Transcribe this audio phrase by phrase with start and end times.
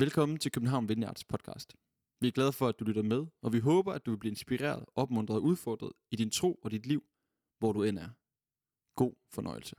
[0.00, 1.74] Velkommen til København Vineyards podcast.
[2.20, 4.30] Vi er glade for, at du lytter med, og vi håber, at du vil blive
[4.30, 7.02] inspireret, opmuntret og udfordret i din tro og dit liv,
[7.58, 8.08] hvor du end er.
[8.96, 9.76] God fornøjelse.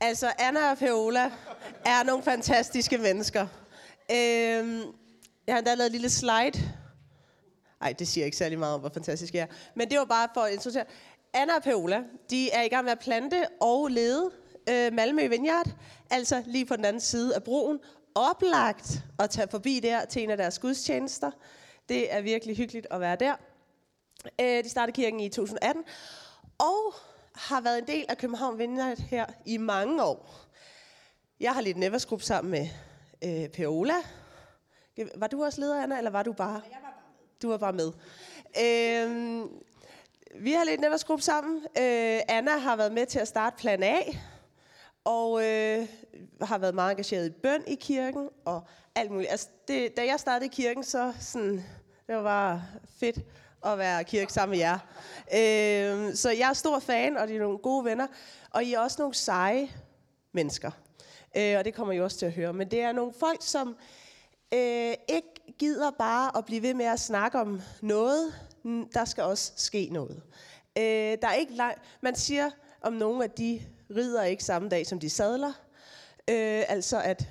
[0.00, 1.24] Altså, Anna og Paola
[1.86, 3.42] er nogle fantastiske mennesker.
[4.10, 4.82] Øhm,
[5.46, 6.58] jeg har endda lavet en lille slide.
[7.80, 9.54] Nej, det siger ikke særlig meget om, hvor fantastisk jeg er.
[9.76, 10.84] Men det var bare for at introducere.
[11.34, 14.30] Anna og Paola, de er i gang med at plante og lede
[14.70, 15.70] øh, Malmø Vineyard,
[16.10, 17.80] altså lige på den anden side af broen.
[18.14, 21.30] Oplagt at tage forbi der til en af deres gudstjenester.
[21.88, 23.34] Det er virkelig hyggeligt at være der.
[24.40, 25.84] Øh, de startede kirken i 2018,
[26.58, 26.94] og
[27.34, 30.30] har været en del af København Vineyard her i mange år.
[31.40, 32.68] Jeg har lidt neversgruppe sammen med
[33.24, 33.94] øh, Paola.
[35.14, 36.62] Var du også leder, Anna, eller var du bare?
[36.70, 37.40] Jeg var bare med.
[37.42, 37.92] Du var bare med.
[38.60, 39.46] Øh,
[40.42, 41.56] vi har lidt neversgruppe sammen.
[41.56, 43.96] Øh, Anna har været med til at starte Plan A,
[45.08, 45.88] og øh,
[46.42, 48.62] har været meget engageret i bøn i kirken, og
[48.94, 49.30] alt muligt.
[49.30, 51.64] Altså, det, da jeg startede i kirken, så sådan,
[52.06, 52.62] det var bare
[53.00, 53.18] fedt
[53.64, 54.78] at være kirke sammen med jer.
[55.34, 58.06] Øh, så jeg er stor fan, og de er nogle gode venner.
[58.50, 59.68] Og I er også nogle seje
[60.32, 60.70] mennesker.
[61.36, 62.52] Øh, og det kommer I også til at høre.
[62.52, 63.76] Men det er nogle folk, som
[64.54, 68.34] øh, ikke gider bare at blive ved med at snakke om noget.
[68.94, 70.22] Der skal også ske noget.
[70.78, 70.82] Øh,
[71.22, 71.74] der er ikke lang...
[72.00, 72.50] Man siger
[72.80, 75.52] om nogle, af de rider ikke samme dag, som de sadler.
[76.30, 77.28] Øh, altså at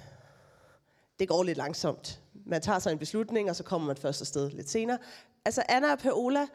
[1.19, 2.21] det går lidt langsomt.
[2.45, 4.97] Man tager sig en beslutning, og så kommer man først afsted lidt senere.
[5.45, 6.47] Altså Anna og Paola,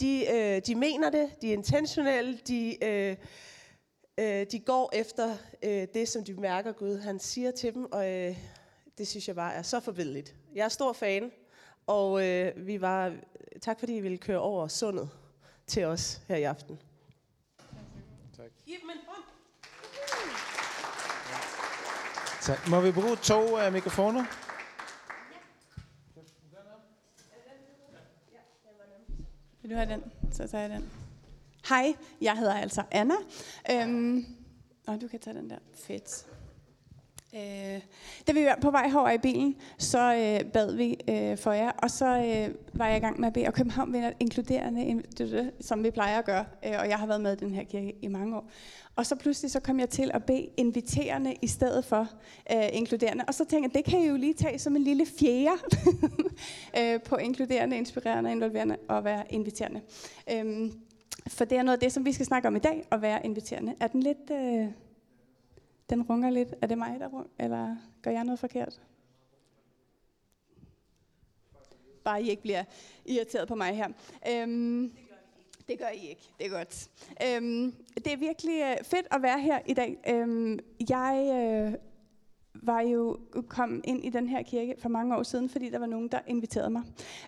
[0.00, 3.16] de, øh, de mener det, de er intentionelle, de, øh,
[4.18, 8.10] øh, de går efter øh, det, som de mærker Gud, han siger til dem, og
[8.10, 8.36] øh,
[8.98, 10.34] det synes jeg bare er så forbilledligt.
[10.54, 11.30] Jeg er stor fan,
[11.86, 13.14] og øh, vi var,
[13.60, 15.10] tak fordi I ville køre over sundet
[15.66, 16.78] til os her i aften.
[18.36, 18.50] Tak.
[18.66, 19.22] Giv dem en hånd.
[22.48, 22.68] Tak.
[22.68, 24.24] Må vi bruge to uh, mikrofoner?
[29.62, 30.02] Vil du have den?
[30.32, 30.90] Så tager jeg den.
[31.68, 33.14] Hej, jeg hedder altså Anna.
[33.70, 34.24] Øhm,
[34.86, 35.58] og du kan tage den der.
[35.74, 36.26] Fedt.
[37.34, 37.80] Øh,
[38.26, 41.70] da vi var på vej herover i bilen, så øh, bad vi øh, for jer,
[41.70, 45.02] og så øh, var jeg i gang med at bede, og København vinder inkluderende,
[45.60, 47.94] som vi plejer at gøre, øh, og jeg har været med i den her kirke
[48.02, 48.50] i mange år.
[48.96, 52.08] Og så pludselig så kom jeg til at bede inviterende i stedet for
[52.52, 55.06] øh, inkluderende, og så tænkte jeg, det kan jeg jo lige tage som en lille
[55.18, 55.58] fjerde
[56.78, 59.80] øh, på inkluderende, inspirerende, involverende og være inviterende.
[60.32, 60.70] Øh,
[61.26, 63.26] for det er noget af det, som vi skal snakke om i dag, at være
[63.26, 63.74] inviterende.
[63.80, 64.30] Er den lidt...
[64.30, 64.87] Øh,
[65.90, 66.54] den runger lidt.
[66.62, 68.80] Er det mig, der runger, eller gør jeg noget forkert?
[72.04, 72.64] Bare I ikke bliver
[73.06, 73.88] irriteret på mig her.
[74.30, 74.92] Øhm,
[75.68, 76.22] det gør I ikke.
[76.38, 76.88] Det er godt.
[77.26, 79.98] Øhm, det er virkelig øh, fedt at være her i dag.
[80.08, 80.58] Øhm,
[80.90, 81.74] jeg øh,
[82.54, 85.86] var jo kom ind i den her kirke for mange år siden, fordi der var
[85.86, 86.82] nogen, der inviterede mig.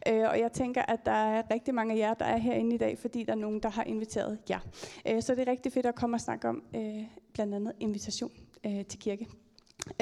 [0.09, 2.79] Øh, og jeg tænker, at der er rigtig mange af jer, der er herinde i
[2.79, 4.61] dag, fordi der er nogen, der har inviteret jer.
[5.09, 8.33] Øh, så det er rigtig fedt at komme og snakke om øh, blandt andet invitation
[8.67, 9.29] øh, til kirke.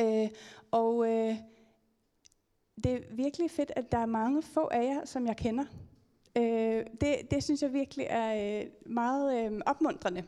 [0.01, 0.29] Øh,
[0.71, 1.37] og øh,
[2.85, 5.65] det er virkelig fedt, at der er mange få af jer, som jeg kender.
[6.37, 10.25] Øh, det, det synes jeg virkelig er øh, meget øh, opmuntrende.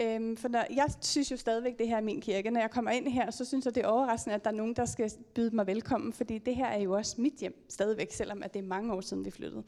[0.00, 2.50] Øh, for når, jeg synes jo stadigvæk, det her er min kirke.
[2.50, 4.76] Når jeg kommer ind her, så synes jeg, det er overraskende, at der er nogen,
[4.76, 6.12] der skal byde mig velkommen.
[6.12, 9.00] Fordi det her er jo også mit hjem stadigvæk, selvom at det er mange år
[9.00, 9.62] siden, vi flyttede.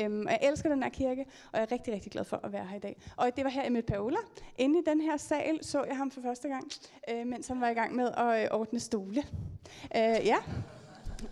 [0.00, 2.52] Øh, og jeg elsker den her kirke, og jeg er rigtig, rigtig glad for at
[2.52, 2.96] være her i dag.
[3.16, 4.18] Og det var her i mit Paola.
[4.58, 6.64] Inde i den her sal så jeg ham for første gang,
[7.10, 9.22] øh, mens han var i gang med at øh, ordne stole.
[9.96, 10.36] Øh, ja.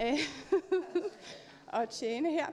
[0.02, 0.18] Øh,
[1.72, 2.46] at tjene her.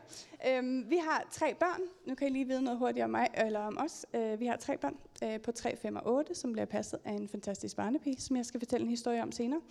[0.47, 1.81] Øhm, vi har tre børn.
[2.07, 4.05] Nu kan I lige vide noget hurtigt om mig, eller om os.
[4.13, 7.11] Øh, vi har tre børn øh, på 3, 5 og 8, som bliver passet af
[7.11, 9.61] en fantastisk barnepige, som jeg skal fortælle en historie om senere,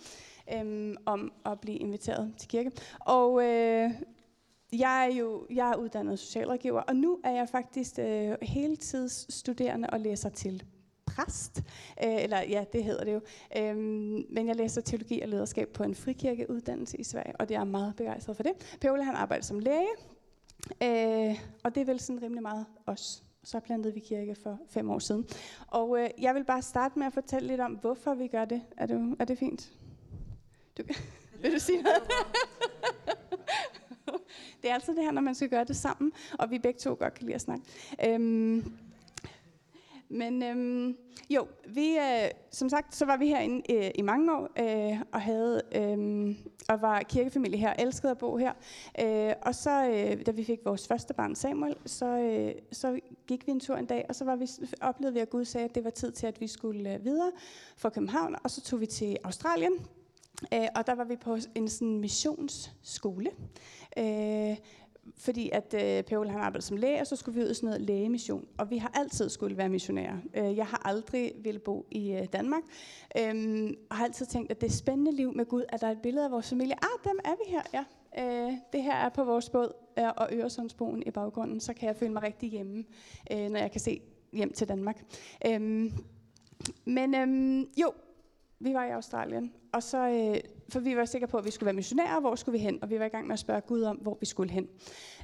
[0.53, 2.71] øhm, om at blive inviteret til kirke.
[2.99, 3.91] Og øh,
[4.73, 9.99] jeg er jo jeg er uddannet socialrådgiver, og nu er jeg faktisk øh, heltidsstuderende og
[9.99, 10.63] læser til
[11.15, 11.63] præst,
[12.03, 13.21] øh, eller ja, det hedder det jo.
[13.57, 17.59] Øhm, men jeg læser teologi og lederskab på en frikirkeuddannelse i Sverige, og det er
[17.59, 18.77] jeg meget begejstret for det.
[18.81, 19.87] Per han arbejder som læge,
[20.83, 23.23] øh, og det er vel sådan rimelig meget os.
[23.43, 25.27] Så plantede vi kirke for fem år siden.
[25.67, 28.61] Og øh, jeg vil bare starte med at fortælle lidt om, hvorfor vi gør det.
[28.77, 29.73] Er det, er det fint?
[30.77, 30.83] Du,
[31.41, 32.01] vil du sige noget?
[34.61, 36.95] det er altså det her, når man skal gøre det sammen, og vi begge to
[36.99, 37.65] godt kan lide at snakke.
[38.07, 38.77] Øhm,
[40.09, 40.97] men øhm,
[41.29, 45.21] jo, vi, øh, som sagt, så var vi herinde øh, i mange år, øh, og
[45.21, 46.35] havde øh,
[46.69, 48.53] og var kirkefamilie her, elskede at bo her.
[49.01, 53.47] Øh, og så, øh, da vi fik vores første barn Samuel, så, øh, så gik
[53.47, 54.47] vi en tur en dag, og så var vi,
[54.81, 57.31] oplevede vi, at Gud sagde, at det var tid til, at vi skulle øh, videre
[57.77, 59.73] fra København, og så tog vi til Australien,
[60.53, 63.29] Øh, og der var vi på en sådan missionsskole.
[63.97, 64.57] Øh,
[65.17, 67.67] fordi at øh, Per han arbejdede som læge, og så skulle vi ud i sådan
[67.67, 68.47] noget lægemission.
[68.57, 70.17] Og vi har altid skulle være missionærer.
[70.33, 72.63] Øh, jeg har aldrig ville bo i øh, Danmark,
[73.17, 76.01] øh, og har altid tænkt, at det spændende liv med Gud, at der er et
[76.01, 76.75] billede af vores familie.
[76.75, 77.83] Ah, dem er vi her, ja.
[78.17, 81.95] Øh, det her er på vores båd, øh, og Øresundsbroen i baggrunden, så kan jeg
[81.95, 82.83] føle mig rigtig hjemme,
[83.31, 84.01] øh, når jeg kan se
[84.33, 85.03] hjem til Danmark.
[85.47, 85.91] Øh,
[86.85, 87.93] men øh, jo,
[88.59, 91.65] vi var i Australien, og så, øh, for vi var sikre på, at vi skulle
[91.65, 92.79] være missionærer, hvor skulle vi hen?
[92.81, 94.67] Og vi var i gang med at spørge Gud om, hvor vi skulle hen.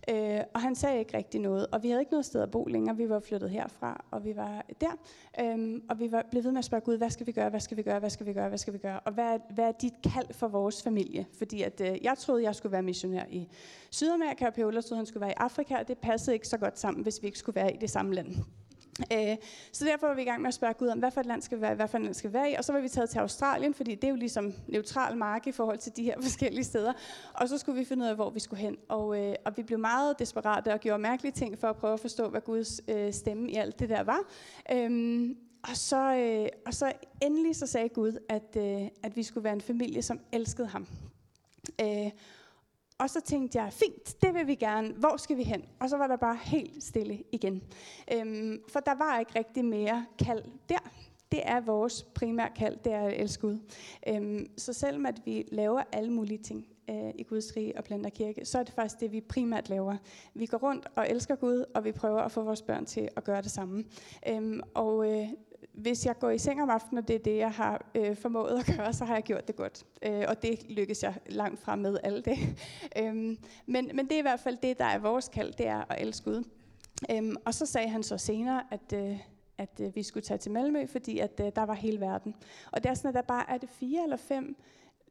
[0.10, 2.66] Øh, og han sagde ikke rigtig noget, og vi havde ikke noget sted at bo
[2.66, 2.98] længere.
[2.98, 4.92] Vi var flyttet herfra, og vi var der.
[5.40, 7.60] Øh, og vi var blevet ved med at spørge Gud, hvad skal vi gøre, hvad
[7.60, 9.00] skal vi gøre, hvad skal vi gøre, hvad skal vi gøre?
[9.00, 11.26] Og hvad er, hvad er dit kald for vores familie?
[11.38, 13.48] Fordi at, øh, jeg troede, jeg skulle være missionær i
[13.92, 16.80] Sydamerika, og Per troede, han skulle være i Afrika, og det passede ikke så godt
[16.80, 18.36] sammen, hvis vi ikke skulle være i det samme land.
[19.14, 19.38] Øh,
[19.72, 21.42] så derfor var vi i gang med at spørge Gud om, hvad for et land
[21.42, 22.54] skal vi være, hvad for et land skal vi være i.
[22.54, 25.52] Og så var vi taget til Australien, fordi det er jo ligesom neutral mark i
[25.52, 26.94] forhold til de her forskellige steder.
[27.34, 28.78] Og så skulle vi finde ud af, hvor vi skulle hen.
[28.90, 32.00] Og, øh, og vi blev meget desperate og gjorde mærkelige ting for at prøve at
[32.00, 34.20] forstå, hvad Guds øh, stemme i alt det der var.
[34.72, 39.44] Øhm, og så, øh, og så endelig så sagde Gud, at, øh, at vi skulle
[39.44, 40.88] være en familie, som elskede ham.
[41.82, 42.12] Øh,
[43.02, 44.94] og så tænkte jeg, fint, det vil vi gerne.
[44.94, 45.66] Hvor skal vi hen?
[45.80, 47.64] Og så var der bare helt stille igen.
[48.14, 50.92] Øhm, for der var ikke rigtig mere kald der.
[51.32, 53.60] Det er vores primære kald, det er at elske Gud.
[54.08, 58.10] Øhm, så selvom at vi laver alle mulige ting øh, i Guds rige og planter
[58.10, 59.98] kirke, så er det faktisk det, vi primært laver.
[60.34, 63.24] Vi går rundt og elsker Gud, og vi prøver at få vores børn til at
[63.24, 63.84] gøre det samme.
[64.30, 65.28] Øhm, og øh,
[65.74, 68.60] hvis jeg går i seng om aftenen, og det er det, jeg har øh, formået
[68.60, 69.86] at gøre, så har jeg gjort det godt.
[70.04, 72.38] Øh, og det lykkes jeg langt frem med alt det.
[73.00, 75.92] øhm, men, men det er i hvert fald det, der er vores kald, det er
[75.92, 76.44] at elske Gud.
[77.12, 79.18] Øhm, og så sagde han så senere, at, øh,
[79.58, 82.36] at øh, vi skulle tage til Malmø, fordi at øh, der var hele verden.
[82.72, 84.56] Og det er sådan, at der bare er det fire eller fem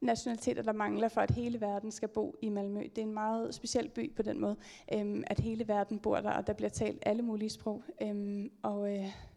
[0.01, 2.81] nationaliteter, der mangler for, at hele verden skal bo i Malmø.
[2.81, 4.55] Det er en meget speciel by på den måde,
[4.93, 7.83] øhm, at hele verden bor der, og der bliver talt alle mulige sprog.
[8.01, 8.97] Øhm, og...
[8.97, 9.30] Øh,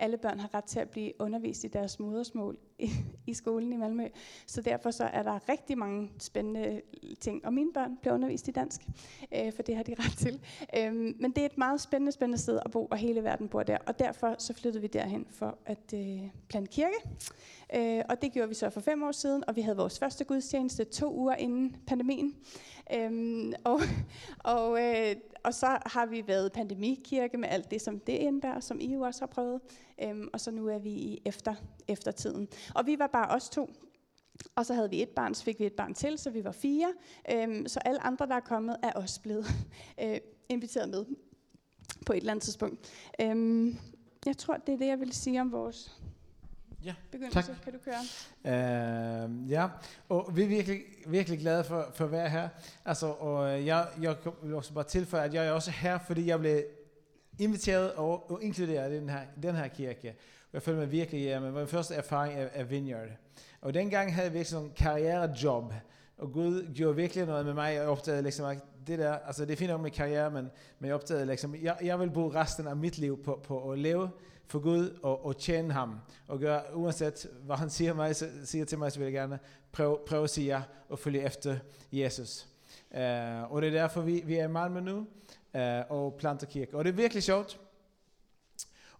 [0.00, 2.90] alle børn har ret til at blive undervist i deres modersmål i,
[3.26, 4.08] i skolen i Malmø.
[4.46, 6.82] Så derfor så er der rigtig mange spændende
[7.20, 7.46] ting.
[7.46, 8.80] Og mine børn bliver undervist i dansk,
[9.34, 10.40] øh, for det har de ret til.
[10.76, 13.62] Øh, men det er et meget spændende, spændende sted at bo, og hele verden bor
[13.62, 13.78] der.
[13.86, 16.94] Og derfor så flyttede vi derhen for at øh, plante kirke.
[17.74, 20.24] Øh, og det gjorde vi så for fem år siden, og vi havde vores første
[20.24, 22.36] gudstjeneste to uger inden pandemien.
[22.94, 23.80] Øh, og
[24.38, 28.80] og, øh, og så har vi været pandemikirke med alt det, som det indebærer, som
[28.80, 29.60] I jo også har prøvet.
[30.02, 31.54] Øhm, og så nu er vi i efter,
[31.88, 32.48] eftertiden.
[32.74, 33.70] Og vi var bare os to.
[34.54, 36.52] Og så havde vi et barn, så fik vi et barn til, så vi var
[36.52, 36.92] fire.
[37.32, 39.46] Øhm, så alle andre, der er kommet, er også blevet
[40.02, 41.04] øh, inviteret med
[42.06, 42.90] på et eller andet tidspunkt.
[43.20, 43.76] Øhm,
[44.26, 45.99] jeg tror, det er det, jeg vil sige om vores
[46.84, 47.42] Ja, begyndelse.
[47.42, 47.56] tak.
[47.64, 49.24] Kan du køre?
[49.24, 49.68] Uh, ja,
[50.08, 52.48] og vi er virkelig, virkelig glade for, for at være her.
[52.84, 56.38] Altså, og jeg, jeg vil også bare tilføje, at jeg er også her, fordi jeg
[56.38, 56.62] blev
[57.38, 60.16] inviteret og, og inkluderet i den her, den her kirke.
[60.52, 61.52] Jeg føler mig virkelig hjemme.
[61.52, 63.08] Min første erfaring er, er Vineyard.
[63.60, 65.72] Og dengang havde jeg virkelig sådan en karrierejob.
[66.18, 67.74] Og Gud gjorde virkelig noget med mig.
[67.74, 70.86] Jeg opdagede liksom, at det der, altså det er fint nok med karriere, men, men
[70.88, 74.10] jeg opdagede liksom, jeg, jeg vil bruge resten af mit liv på, på at leve
[74.50, 75.96] for Gud og, og tjene ham.
[76.28, 79.38] Og gøre, uanset hvad han siger, mig, så, siger til mig, så vil jeg gerne
[79.72, 81.56] prøve, prøve at sige ja og følge efter
[81.92, 82.46] Jesus.
[82.90, 84.98] Uh, og det er derfor, vi, vi er i Malmø nu
[85.54, 86.76] uh, og planter kirke.
[86.76, 87.60] Og det er virkelig sjovt.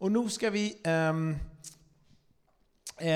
[0.01, 1.37] Og nu skal vi um,
[3.03, 3.07] uh,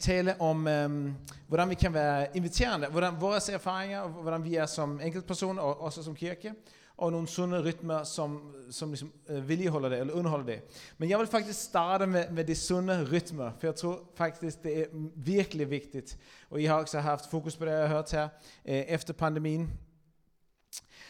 [0.00, 1.16] tale om, um,
[1.48, 5.80] hvordan vi kan være inviterende, hvordan vores erfaringer, og hvordan vi er som enkeltpersoner og
[5.80, 6.54] også som kirke
[6.96, 10.62] og nogle sunde rytmer, som, som ligesom, øh, vedligeholder det, eller underholder det.
[10.98, 14.78] Men jeg vil faktisk starte med, med de sunde rytmer, for jeg tror faktisk, det
[14.78, 14.84] er
[15.16, 16.18] virkelig vigtigt.
[16.50, 18.28] Og I har også haft fokus på det, jeg har hørt her,
[18.68, 19.70] øh, efter pandemien.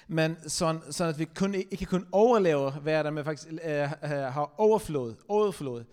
[0.08, 4.54] Men sådan, sådan at vi kun, ikke kun overlever verden, men faktisk øh, øh, har
[4.56, 5.84] overflod, overflod,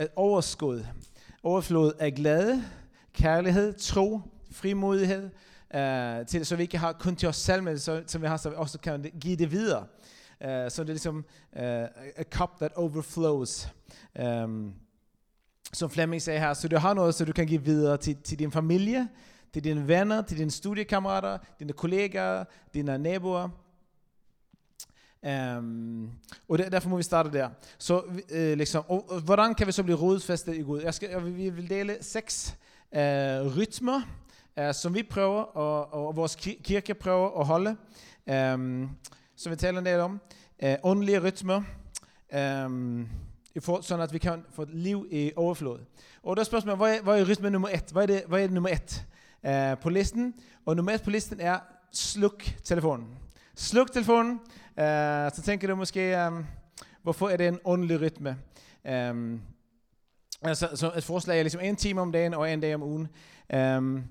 [0.00, 0.84] øh, overskud.
[1.42, 2.64] Overflod af glæde,
[3.14, 5.30] kærlighed, tro, frimodighed,
[5.74, 8.26] Eh, uh, til, så vi ikke har kun til os selv, men så, som vi
[8.26, 9.86] har, så vi også kan give det videre.
[10.40, 11.16] Uh, så det er ligesom
[11.52, 11.62] uh,
[12.16, 13.68] a cup that overflows.
[14.22, 14.74] Um,
[15.72, 18.38] som Flemming sagde her, så du har noget, så du kan give videre til, til
[18.38, 19.08] din familie,
[19.52, 23.48] til dine venner, til dine studiekammerater, dine kollegaer, dine naboer.
[25.58, 26.10] Um,
[26.48, 27.48] og det, derfor må vi starte der.
[27.78, 30.80] Så uh, liksom, og, og, hvordan kan vi så blive rodfæstet i Gud?
[30.80, 32.56] Jeg skal, jeg, vi vil dele seks
[32.92, 34.00] uh, rytmer,
[34.56, 37.76] uh, som vi prøver, og, og vores kirke prøver at holde,
[38.26, 38.90] ehm, um,
[39.36, 40.20] som vi taler en del om.
[40.62, 41.62] Uh, åndelige rytmer,
[42.66, 43.08] um,
[43.60, 45.78] for, sådan at vi kan få et liv i overflod.
[46.22, 47.88] Og der er spørgsmålet, hvad er, hvad er rytme nummer et?
[47.92, 49.06] Hvad er det, hvad er det nummer et?
[49.44, 50.34] uh, på listen.
[50.66, 51.58] Og nummer et på listen er
[51.92, 53.06] sluk telefonen.
[53.54, 54.32] Sluk telefonen.
[54.76, 54.84] Uh,
[55.34, 56.46] så tænker du måske, um,
[57.02, 58.36] hvorfor er det en åndelig rytme?
[59.10, 59.40] Um,
[60.42, 63.08] altså, så et forslag er ligesom en time om dagen og en dag om ugen.
[63.54, 64.04] Um,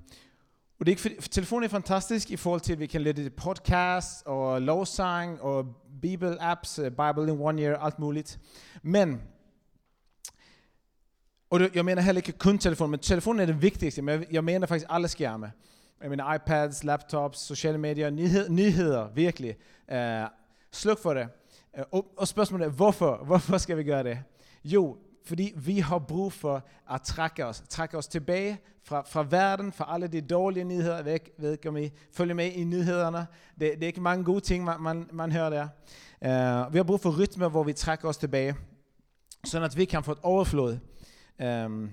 [0.79, 3.29] og det er ikke, for, telefonen er fantastisk i forhold til, at vi kan lytte
[3.29, 5.65] podcast og lovsang og
[6.01, 8.39] Bible-apps, øh, Bible in one year, alt muligt.
[8.81, 9.21] Men,
[11.50, 14.43] og jeg mener heller ikke kun telefonen, men telefonen er det vigtigste, men jeg, jeg
[14.43, 15.51] mener faktisk alle skærme.
[16.01, 19.55] Jeg mener iPads, laptops, sociale medier, nyhed, nyheder, virkelig.
[19.91, 20.29] Uh,
[20.71, 21.27] sluk for det.
[21.77, 23.24] Uh, og, og spørgsmålet er, hvorfor?
[23.25, 24.19] Hvorfor skal vi gøre det?
[24.63, 24.98] Jo,
[25.29, 29.93] fordi vi har brug for at trække os, trække os tilbage fra, fra verden, fra
[29.93, 31.03] alle de dårlige nyheder.
[31.05, 33.27] Jeg ved ikke, om I følger med i nyhederne.
[33.59, 35.67] Det, det er ikke mange gode ting, man, man, man hører der.
[36.65, 38.55] Uh, vi har brug for rytmer, hvor vi trækker os tilbage,
[39.45, 40.77] så at vi kan få et overflod.
[41.65, 41.89] Um,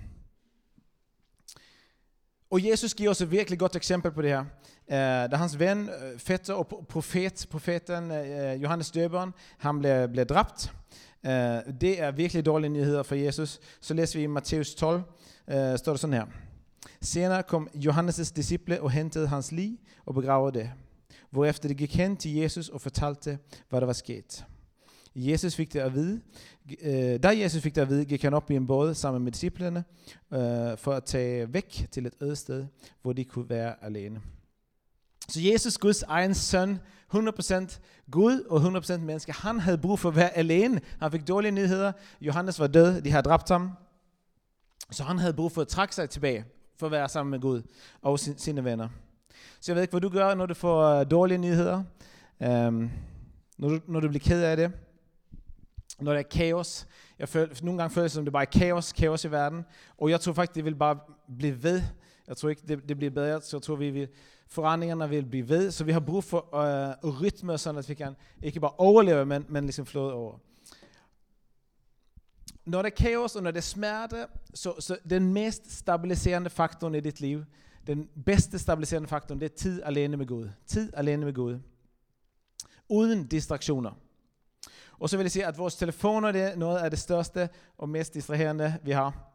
[2.51, 4.41] og Jesus giver os et virkelig godt eksempel på det her.
[4.89, 10.09] Uh, da hans ven, uh, fætter og profet, profeten uh, uh, Johannes Døberen, han blev,
[10.09, 10.73] blev dræbt,
[11.27, 11.33] Uh,
[11.81, 13.61] det er virkelig dårlige nyheder for Jesus.
[13.81, 15.03] Så læser vi i Matthæus 12,
[15.49, 16.27] uh, øh, står det sådan her.
[17.01, 20.71] Senere kom Johannes' disciple og hentede hans lig og begravede det.
[21.31, 24.45] Hvorefter de gik hen til Jesus og fortalte, hvad der var sket.
[25.15, 26.21] Jesus fik det at vide.
[26.71, 29.33] Uh, da Jesus fik det at vide, gik han op i en båd sammen med
[29.33, 29.85] disciplene
[30.31, 30.39] uh,
[30.79, 32.67] for at tage væk til et øde sted,
[33.03, 34.21] hvor de kunne være alene.
[35.29, 36.79] Så Jesus, Guds egen søn,
[37.15, 37.81] 100%
[38.11, 40.81] Gud og 100% menneske, han havde brug for at være alene.
[41.01, 41.93] Han fik dårlige nyheder.
[42.21, 43.71] Johannes var død, de havde dræbt ham.
[44.91, 46.45] Så han havde brug for at trække sig tilbage,
[46.79, 47.63] for at være sammen med Gud
[48.03, 48.89] og sin, sine venner.
[49.61, 51.83] Så jeg ved ikke, hvad du gør, når du får øh, dårlige nyheder.
[52.41, 52.91] Um,
[53.59, 54.73] når, du, når du bliver ked af det.
[56.01, 56.87] Når der er kaos.
[57.19, 59.65] Jeg føler, nogle gange føler jeg, som det bare er kaos, kaos i verden.
[59.99, 60.99] Og jeg tror faktisk, det vil bare
[61.39, 61.83] blive ved.
[62.29, 63.41] Jeg tror ikke, det, det bliver bedre.
[63.41, 64.09] Så jeg tror, vi vil
[64.49, 68.17] forandringerne vil blive ved, så vi har brug for øh, rytme, så at vi kan
[68.43, 70.39] ikke bare overleve, men, men ligesom flåde over.
[72.65, 76.95] Når det er kaos og når det er smerte, så, så den mest stabiliserende faktoren
[76.95, 77.45] i dit liv,
[77.87, 80.49] den bedste stabiliserende faktoren, det er tid alene med Gud.
[80.67, 81.59] Tid alene med Gud.
[82.89, 83.91] Uden distraktioner.
[84.99, 87.49] Og så vil jeg sige, at vores telefoner det er noget af det største
[87.79, 89.26] og mest distraherende, vi har.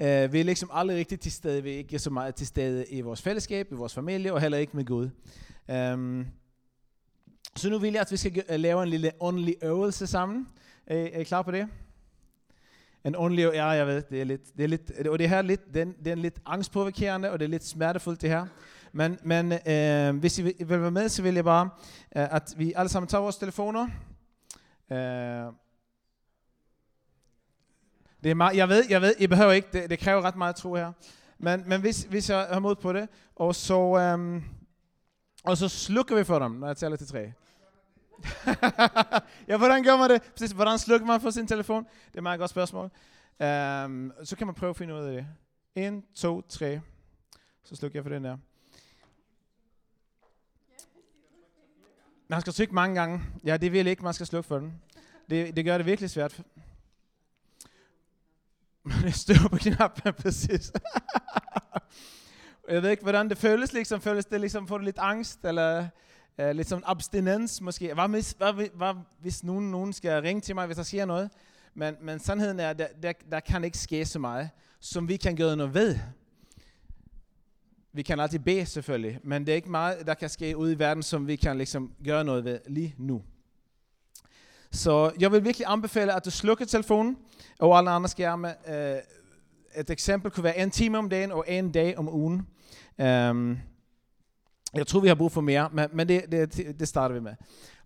[0.00, 2.86] Uh, vi er liksom aldrig rigtig til stede, vi er ikke så meget til stede
[2.86, 5.10] i vores fællesskab, i vores familie, og heller ikke med Gud.
[5.92, 6.26] Um,
[7.56, 10.48] så nu vil jeg, at vi skal lave en lille åndelig øvelse sammen.
[10.86, 11.68] Er, er I klar på det?
[13.04, 15.74] En åndelig ja, jeg ved, det er lidt, det er lidt, og det her lidt,
[15.74, 18.46] den, det er lidt angstprovokerende, og det er lidt smertefuldt det her.
[18.92, 21.64] Men, men uh, hvis I vil, vil være med, så vil jeg bare,
[22.16, 23.88] uh, at vi alle sammen tager vores telefoner.
[24.90, 25.54] Uh,
[28.22, 30.56] det er meget, jeg ved, jeg ved, I behøver ikke, det, det kræver ret meget
[30.56, 30.92] tro her.
[31.38, 34.44] Men, men hvis, hvis jeg har mod på det, og så, øhm,
[35.44, 37.32] og så slukker vi for dem, når jeg tæller til tre.
[39.48, 40.22] ja, hvordan gør man det?
[40.22, 41.84] Præcis, hvordan slukker man for sin telefon?
[41.84, 42.84] Det er et meget godt spørgsmål.
[42.84, 45.26] Um, så kan man prøve at finde ud af det.
[45.74, 46.80] 1, 2, 3.
[47.64, 48.36] Så slukker jeg for den der.
[52.28, 53.22] Man skal trykke mange gange.
[53.44, 54.82] Ja, det vil ikke, man skal slukke for den.
[55.30, 56.42] Det, det gør det virkelig svært.
[59.12, 60.72] Støv på knappen, præcis.
[62.68, 64.00] jeg ved ikke, hvordan det føles, liksom.
[64.00, 65.86] Føles det liksom, får du lidt angst, eller
[66.38, 67.94] eh, uh, lidt som abstinens måske?
[67.94, 71.30] Hvad, hvis, hvad, hvad, hvis nogen, nogen skal ringe til mig, hvis der sker noget?
[71.74, 75.16] Men, men sandheden er, at der, der, der kan ikke ske så meget, som vi
[75.16, 75.98] kan gøre noget ved.
[77.92, 80.78] Vi kan altid bede selvfølgelig, men det er ikke meget, der kan ske ude i
[80.78, 83.22] verden, som vi kan liksom gøre noget ved lige nu.
[84.70, 87.16] Så jeg vil virkelig anbefale, at du slukker telefonen
[87.58, 88.54] og alle andre skærme.
[88.68, 88.74] Uh,
[89.80, 92.46] et eksempel kunne være en time om dagen og en dag om ugen.
[92.98, 93.58] Um,
[94.74, 97.34] jeg tror, vi har brug for mere, men, men det, det, det starter vi med.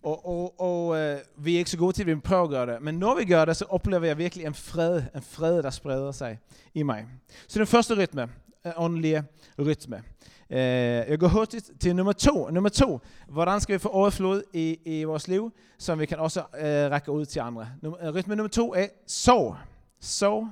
[0.03, 2.67] Og, og, og øh, vi er ikke så gode til, at vi prøver at gøre
[2.67, 2.83] det.
[2.83, 6.13] Men når vi gør det, så oplever jeg virkelig en fred, en fred, der spreder
[6.13, 6.39] sig
[6.75, 7.07] i mig.
[7.49, 8.29] Så den første rytme,
[8.67, 9.25] øh, åndelige
[9.59, 10.03] rytme.
[10.53, 12.51] Uh, jeg går hurtigt til nummer to.
[12.51, 16.41] Nummer to, hvordan skal vi få overflod i, i vores liv, som vi kan også
[16.41, 17.69] uh, række ud til andre.
[17.83, 19.57] Num, uh, rytme nummer to er sov.
[20.01, 20.49] Sov.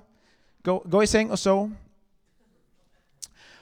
[0.62, 1.71] Gå, gå i seng og sov.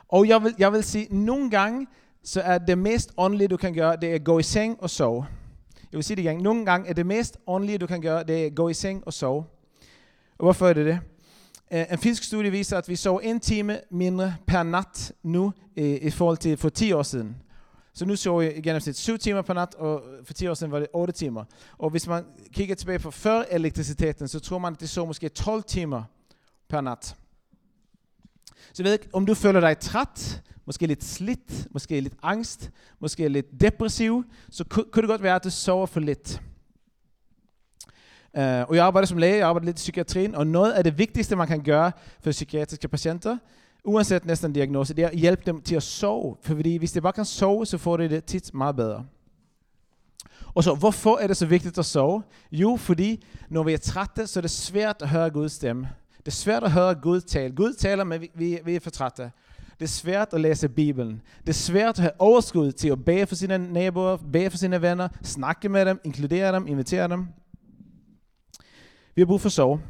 [0.08, 1.86] Og jeg vil, jeg vil sige, nogle gange,
[2.24, 4.90] så er det mest åndelige, du kan gøre, det er at gå i seng og
[4.90, 5.26] sove.
[5.92, 6.38] Jeg vil sige det igen.
[6.38, 9.02] Nogle gange er det mest åndelige, du kan gøre, det er at gå i seng
[9.06, 9.44] og sove.
[10.38, 11.00] Og hvorfor er det det?
[11.70, 15.84] Eh, en finsk studie viser, at vi sover en time mindre per nat nu eh,
[15.84, 17.36] i, i forhold til for 10 år siden.
[17.92, 20.72] Så nu sover vi i gennemsnit 7 timer per nat, og for 10 år siden
[20.72, 21.44] var det 8 timer.
[21.78, 25.28] Og hvis man kigger tilbage på før elektriciteten, så tror man, at det så måske
[25.28, 26.02] 12 timer
[26.68, 27.16] per nat.
[28.56, 32.70] Så jeg ved ikke, om du føler dig træt, måske lidt slidt, måske lidt angst,
[33.00, 36.42] måske lidt depressiv, så kunne det godt være, at du sover for lidt.
[38.34, 40.98] Uh, og jeg arbejder som læge, jeg arbejder lidt i psykiatrien, og noget af det
[40.98, 43.38] vigtigste, man kan gøre for psykiatriske patienter,
[43.84, 46.36] uanset næsten diagnose, det er at hjælpe dem til at sove.
[46.42, 49.04] For fordi hvis de bare kan sove, så får de det tit meget bedre.
[50.54, 52.22] Og så, hvorfor er det så vigtigt at sove?
[52.52, 55.88] Jo, fordi når vi er trætte, så er det svært at høre Guds stemme.
[56.18, 57.54] Det er svært at høre Gud tale.
[57.54, 59.30] Gud taler, men vi, vi, vi er for trætte.
[59.80, 61.22] Det er svært at læse Bibelen.
[61.40, 64.82] Det er svært at have overskud til at bede for sine naboer, bede for sine
[64.82, 67.26] venner, snakke med dem, inkludere dem, invitere dem.
[69.18, 69.80] Vi har brug for at sove.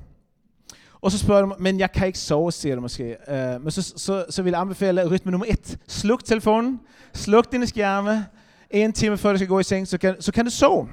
[1.00, 3.16] Og så spørger du men jeg kan ikke sove, siger du måske.
[3.28, 5.78] Uh, men så, så, så vil jeg anbefale rytme nummer et.
[5.88, 6.80] Sluk telefonen,
[7.14, 8.26] sluk dine skærme.
[8.70, 10.88] En time før du skal gå i seng, så kan, så kan du sove.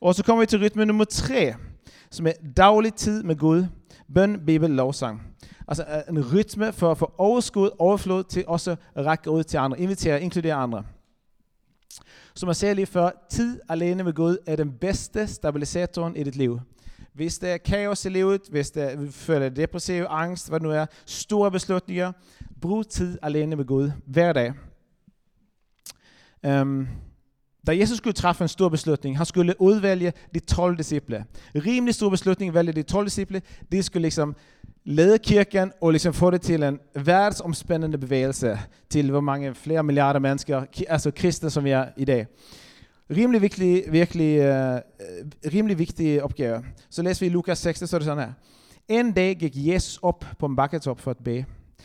[0.00, 1.54] Og så kommer vi til rytme nummer tre,
[2.10, 3.66] som er daglig tid med Gud.
[4.14, 5.22] Bøn, bibel, lovsang.
[5.68, 9.56] Altså øh, en rytme for at få overskud, overflod til også at række ud til
[9.56, 10.82] andre, invitere, inkludere andre.
[12.34, 16.36] Som jeg sagde lige før, tid alene med Gud er den bedste stabilisatoren i dit
[16.36, 16.60] liv.
[17.14, 20.86] Hvis det er kaos i livet, hvis der føler depressiv angst, hvad det nu er,
[21.06, 22.12] store beslutninger,
[22.60, 24.52] brug tid alene med Gud hver dag.
[26.48, 26.88] Um,
[27.66, 31.24] da Jesus skulle træffe en stor beslutning, han skulle udvælge de 12 disciple.
[31.54, 33.42] Rimelig stor beslutning vælge de 12 disciple.
[33.72, 34.36] De skulle liksom
[34.84, 38.58] lede kirken og liksom få det til en verdensomspændende bevægelse
[38.90, 42.26] til hvor mange flere milliarder mennesker, altså kristne som vi er i dag.
[43.10, 44.80] Rimelig vigtig, virkelig, uh,
[45.52, 46.64] rimelig vigtig opgave.
[46.90, 48.32] Så læser vi i Lukas 6, så er det sådan her.
[48.88, 51.44] En dag gik Jesus op på en bakketop for at bede.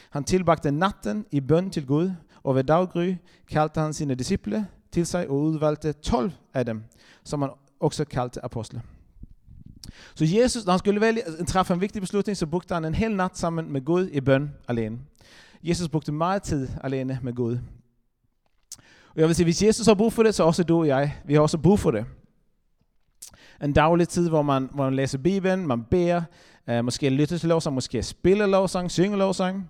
[0.10, 2.12] Han tilbragte natten i bøn til Gud,
[2.44, 3.16] og ved daggry
[3.52, 6.84] kaldte han sine disciple til sig og udvalgte 12 af dem,
[7.24, 8.82] som han også kaldte apostle.
[10.16, 12.96] Så Jesus, når han skulle vælge, øh, træffe en vigtig beslutning, så brugte han en
[12.96, 15.00] hel nat sammen med Gud i bøn alene.
[15.64, 17.58] Jesus brugte meget tid alene med Gud.
[19.10, 21.16] Og jeg vil sige, hvis Jesus har brug for det, så også du og jeg.
[21.26, 22.06] Vi har også brug for det.
[23.64, 26.22] En daglig tid, hvor man, hvor man læser Bibelen, man beder,
[26.70, 29.70] øh, måske lytter til lovsang, måske spiller lovsang, synger lovsang.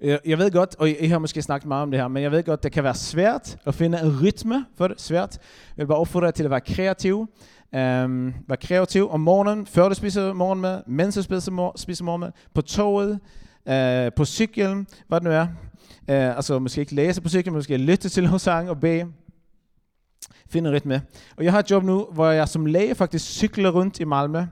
[0.00, 2.44] Jeg ved godt, og I har måske snakket meget om det her, men jeg ved
[2.44, 5.00] godt, det kan være svært at finde en rytme for det.
[5.00, 5.38] Svært.
[5.76, 7.18] Jeg vil bare opfordre dig til at være kreativ.
[7.72, 12.30] Um, vær kreativ om morgenen, før du spiser morgenmad, mens du spiser, mor- spiser morgenmad,
[12.54, 13.20] på toget,
[13.68, 15.46] øh, på cyklen, hvad det nu er.
[16.08, 19.06] Øh, altså måske ikke læse på cyklen, men måske lytte til en sang og bede.
[20.48, 21.02] Finde en rytme.
[21.36, 24.42] Og jeg har et job nu, hvor jeg som læge faktisk cykler rundt i Malmø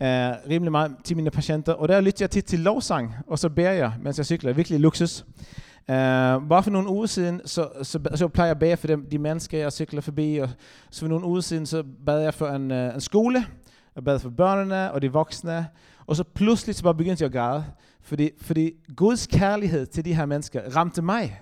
[0.00, 3.48] uh, rimelig meget til mine patienter, og der lytter jeg tit til lovsang, og så
[3.48, 4.52] beder jeg, mens jeg cykler.
[4.52, 5.24] Virkelig luksus.
[5.88, 5.94] Uh,
[6.48, 9.18] bare for nogle uger siden, så, så, så plejer jeg at bede for dem, de
[9.18, 10.48] mennesker, jeg cykler forbi, og
[10.90, 13.46] så for nogle uger siden, så bad jeg for en, uh, en skole,
[13.94, 15.66] jeg bad for børnene og de voksne,
[16.06, 17.64] og så pludselig så bare begyndte jeg at græde,
[18.02, 21.40] fordi, fordi Guds kærlighed til de her mennesker ramte mig.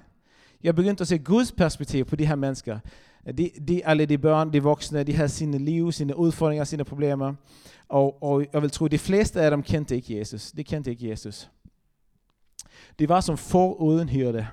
[0.62, 2.78] Jeg begyndte at se Guds perspektiv på de her mennesker.
[3.38, 7.34] De, de, alle de børn, de voksne, de havde sine liv, sine udfordringer, sine problemer.
[7.88, 10.52] Og, og jeg vil tro, at de fleste af dem kendte ikke Jesus.
[10.52, 11.50] De kendte ikke Jesus.
[12.98, 14.46] De var som får uden hyrde.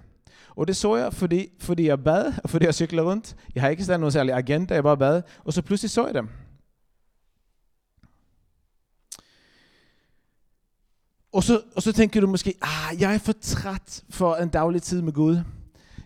[0.55, 3.35] Og det så jeg, fordi, fordi jeg bad, og fordi jeg cyklede rundt.
[3.55, 5.21] Jeg har ikke stillet nogen særlig agenda, jeg bare bad.
[5.43, 6.29] Og så pludselig så jeg dem.
[11.35, 14.81] Og så, og så tænker du måske, ah, jeg er for træt for en daglig
[14.81, 15.35] tid med Gud.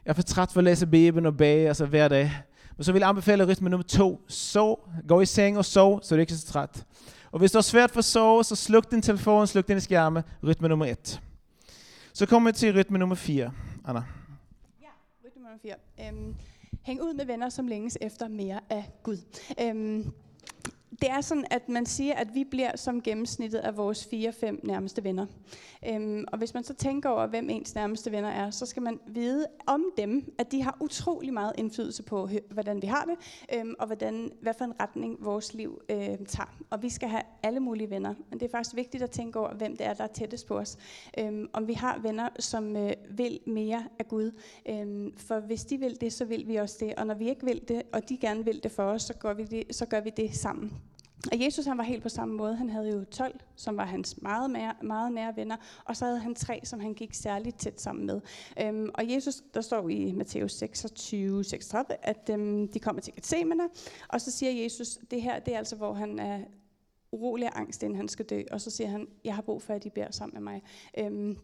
[0.06, 2.32] Jeg er for træt for at læse Bibelen og bage altså hver dag.
[2.78, 4.22] Men så vil jeg anbefale rytme nummer to.
[4.28, 4.90] Sov.
[5.08, 6.86] Gå i seng og sov, så du ikke er så træt.
[7.32, 10.24] Og hvis du har svært for at sove, så sluk din telefon, sluk din skærme.
[10.44, 11.22] Rytme nummer et.
[12.14, 13.52] Så kommer vi til rytme nummer fire.
[13.86, 14.04] Anna.
[14.82, 14.88] Ja,
[15.26, 15.76] rytme nummer fire.
[16.08, 16.36] Øhm,
[16.82, 19.18] hæng ud med venner, som længes efter mere af Gud.
[19.62, 20.12] Øhm,
[20.92, 25.04] det er sådan, at man siger, at vi bliver som gennemsnittet af vores 4-5 nærmeste
[25.04, 25.26] venner.
[25.88, 29.00] Øhm, og hvis man så tænker over, hvem ens nærmeste venner er, så skal man
[29.08, 33.76] vide om dem, at de har utrolig meget indflydelse på, hvordan vi har det, øhm,
[33.80, 35.98] og hvordan, hvad for en retning vores liv øh,
[36.28, 36.58] tager.
[36.70, 38.14] Og vi skal have alle mulige venner.
[38.30, 40.58] Men det er faktisk vigtigt at tænke over, hvem det er, der er tættest på
[40.58, 40.78] os.
[41.20, 44.32] Øhm, om vi har venner, som øh, vil mere af Gud.
[44.70, 46.96] Øhm, for hvis de vil det, så vil vi også det.
[46.96, 49.34] Og når vi ikke vil det, og de gerne vil det for os, så gør
[49.34, 50.79] vi det, så gør vi det sammen.
[51.32, 52.56] Og Jesus han var helt på samme måde.
[52.56, 55.56] Han havde jo 12, som var hans meget, mere, meget nære venner,
[55.86, 58.22] og så havde han tre, som han gik særligt tæt sammen med.
[58.62, 63.64] Øhm, og Jesus, der står i Matthæus 26, 36, at øhm, de kommer til Gethsemane,
[64.08, 66.40] og så siger Jesus, det her det er altså, hvor han er
[67.12, 69.74] urolig af angst, inden han skal dø, og så siger han, jeg har brug for,
[69.74, 70.64] at I bærer sammen med mig.
[70.98, 71.38] Øhm,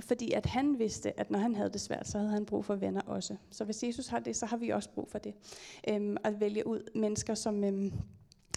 [0.00, 2.74] fordi at han vidste, at når han havde det svært, så havde han brug for
[2.74, 3.36] venner også.
[3.50, 5.34] Så hvis Jesus har det, så har vi også brug for det.
[5.88, 7.64] Øhm, at vælge ud mennesker, som...
[7.64, 7.92] Øhm,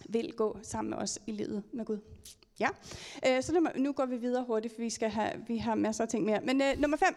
[0.09, 1.99] vil gå sammen med os i livet med Gud.
[2.59, 2.67] Ja,
[3.27, 6.09] øh, så nu går vi videre hurtigt, for vi, skal have, vi har masser af
[6.09, 6.39] ting mere.
[6.43, 7.15] Men øh, nummer fem.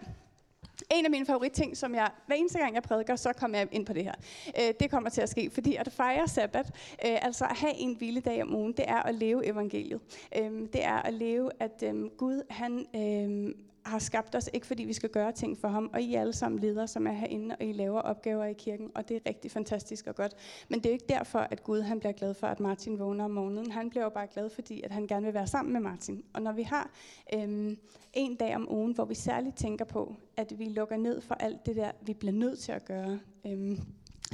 [0.91, 3.87] En af mine favoritting, som jeg, hver eneste gang jeg prædiker, så kommer jeg ind
[3.87, 4.15] på det her.
[4.61, 6.67] Øh, det kommer til at ske, fordi at fejre sabbat,
[7.07, 10.01] øh, altså at have en hviledag om ugen, det er at leve evangeliet.
[10.37, 13.55] Øh, det er at leve, at øh, Gud, han øh,
[13.87, 16.33] har skabt os, ikke fordi vi skal gøre ting for ham, og I er alle
[16.33, 19.51] sammen ledere, som er herinde, og I laver opgaver i kirken, og det er rigtig
[19.51, 20.33] fantastisk og godt.
[20.69, 23.25] Men det er jo ikke derfor, at Gud han bliver glad for, at Martin vågner
[23.25, 23.71] om morgenen.
[23.71, 26.25] Han bliver jo bare glad, fordi at han gerne vil være sammen med Martin.
[26.33, 26.91] Og når vi har
[27.35, 27.79] øhm,
[28.13, 31.67] en dag om ugen, hvor vi særligt tænker på, at vi lukker ned for alt
[31.67, 33.79] det der, vi bliver nødt til at gøre, øhm,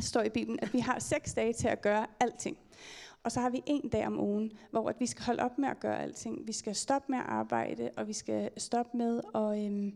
[0.01, 2.59] står i Bibelen, at vi har seks dage til at gøre alting.
[3.25, 5.69] Og så har vi en dag om ugen, hvor at vi skal holde op med
[5.69, 6.47] at gøre alting.
[6.47, 9.95] Vi skal stoppe med at arbejde, og vi skal stoppe med at, øhm,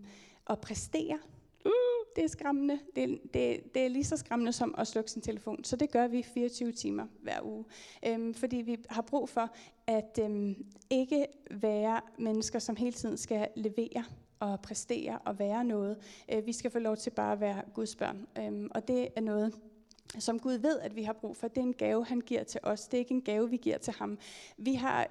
[0.50, 1.18] at præstere.
[1.64, 1.72] Uh,
[2.16, 2.78] det er skræmmende.
[2.96, 5.64] Det, det, det er lige så skræmmende som at slukke sin telefon.
[5.64, 7.64] Så det gør vi 24 timer hver uge.
[8.06, 9.50] Øhm, fordi vi har brug for
[9.86, 14.04] at øhm, ikke være mennesker, som hele tiden skal levere
[14.40, 15.96] og præstere og være noget.
[16.32, 18.26] Øh, vi skal få lov til bare at være Guds børn.
[18.38, 19.54] Øhm, og det er noget,
[20.18, 21.48] som Gud ved, at vi har brug for.
[21.48, 22.88] Det er en gave, han giver til os.
[22.88, 24.18] Det er ikke en gave, vi giver til ham.
[24.57, 25.09] Vi har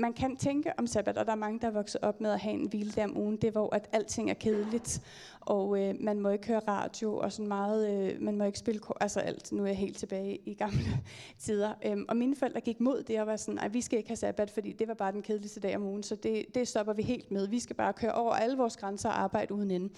[0.00, 2.40] man kan tænke om sabbat, og der er mange, der er vokset op med at
[2.40, 5.02] have en hviledag om ugen, det er, hvor at alting er kedeligt,
[5.40, 8.80] og øh, man må ikke høre radio, og sådan meget, øh, man må ikke spille,
[9.00, 11.00] altså alt, nu er jeg helt tilbage i gamle
[11.44, 11.72] tider.
[11.86, 14.16] Øhm, og mine forældre gik mod det, og var sådan, at vi skal ikke have
[14.16, 17.02] sabbat, fordi det var bare den kedeligste dag om ugen, så det, det stopper vi
[17.02, 17.48] helt med.
[17.48, 19.92] Vi skal bare køre over alle vores grænser og arbejde uden ende.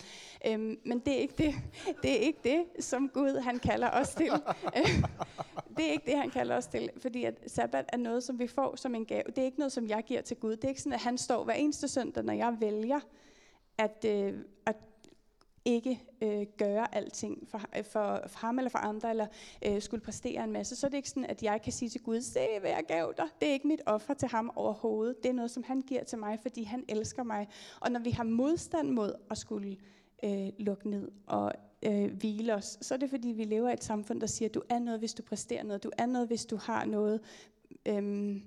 [0.46, 1.54] Øhm, men det er, ikke det,
[2.02, 4.30] det er ikke det, som Gud han kalder os til.
[5.76, 8.46] det er ikke det, han kalder os til, fordi at sabbat er noget, som vi
[8.46, 9.22] får som en gave.
[9.26, 10.56] Det er ikke noget, som jeg giver til Gud.
[10.56, 13.00] Det er ikke sådan, at han står hver eneste søndag, når jeg vælger
[13.78, 14.34] at, øh,
[14.66, 14.76] at
[15.64, 19.26] ikke øh, gøre alting for, øh, for, for ham eller for andre, eller
[19.66, 22.00] øh, skulle præstere en masse, så er det ikke sådan, at jeg kan sige til
[22.02, 23.26] Gud, se hvad jeg gav dig.
[23.40, 25.22] Det er ikke mit offer til ham overhovedet.
[25.22, 27.48] Det er noget, som han giver til mig, fordi han elsker mig.
[27.80, 29.76] Og når vi har modstand mod at skulle
[30.24, 33.84] øh, lukke ned og øh, hvile os, så er det fordi, vi lever i et
[33.84, 35.82] samfund, der siger, du er noget, hvis du præsterer noget.
[35.82, 37.20] Du er noget, hvis du har noget
[37.86, 38.42] øhm,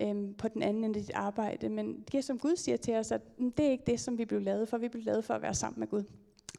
[0.00, 1.68] øhm, på den anden ende af dit arbejde.
[1.68, 4.40] Men det som Gud siger til os, at det er ikke det, som vi blev
[4.40, 4.78] lavet for.
[4.78, 6.04] Vi blev lavet for at være sammen med Gud.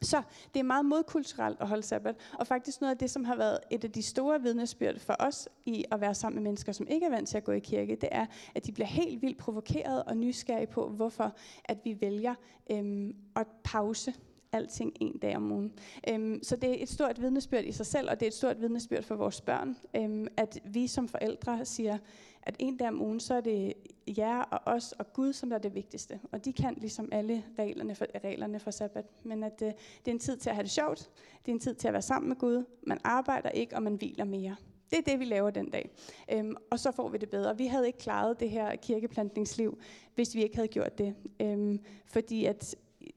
[0.02, 0.22] Så
[0.54, 3.58] det er meget modkulturelt at holde sabbat, og faktisk noget af det, som har været
[3.70, 7.06] et af de store vidnesbyrd for os i at være sammen med mennesker, som ikke
[7.06, 10.04] er vant til at gå i kirke, det er, at de bliver helt vildt provokeret
[10.04, 12.34] og nysgerrige på, hvorfor at vi vælger
[12.70, 14.14] øhm, at pause
[14.52, 15.72] alting en dag om ugen.
[16.08, 18.60] Øhm, så det er et stort vidnesbyrd i sig selv, og det er et stort
[18.60, 21.98] vidnesbyrd for vores børn, øhm, at vi som forældre siger,
[22.42, 23.72] at en dag om ugen, så er det
[24.18, 26.20] jer og os og Gud, som er det vigtigste.
[26.32, 29.04] Og de kan ligesom alle reglerne for, reglerne for sabbat.
[29.22, 31.10] Men at øh, det er en tid til at have det sjovt.
[31.46, 32.64] Det er en tid til at være sammen med Gud.
[32.82, 34.56] Man arbejder ikke, og man hviler mere.
[34.90, 35.90] Det er det, vi laver den dag.
[36.32, 37.58] Øhm, og så får vi det bedre.
[37.58, 39.78] Vi havde ikke klaret det her kirkeplantningsliv,
[40.14, 41.14] hvis vi ikke havde gjort det.
[41.40, 42.76] Øhm, fordi at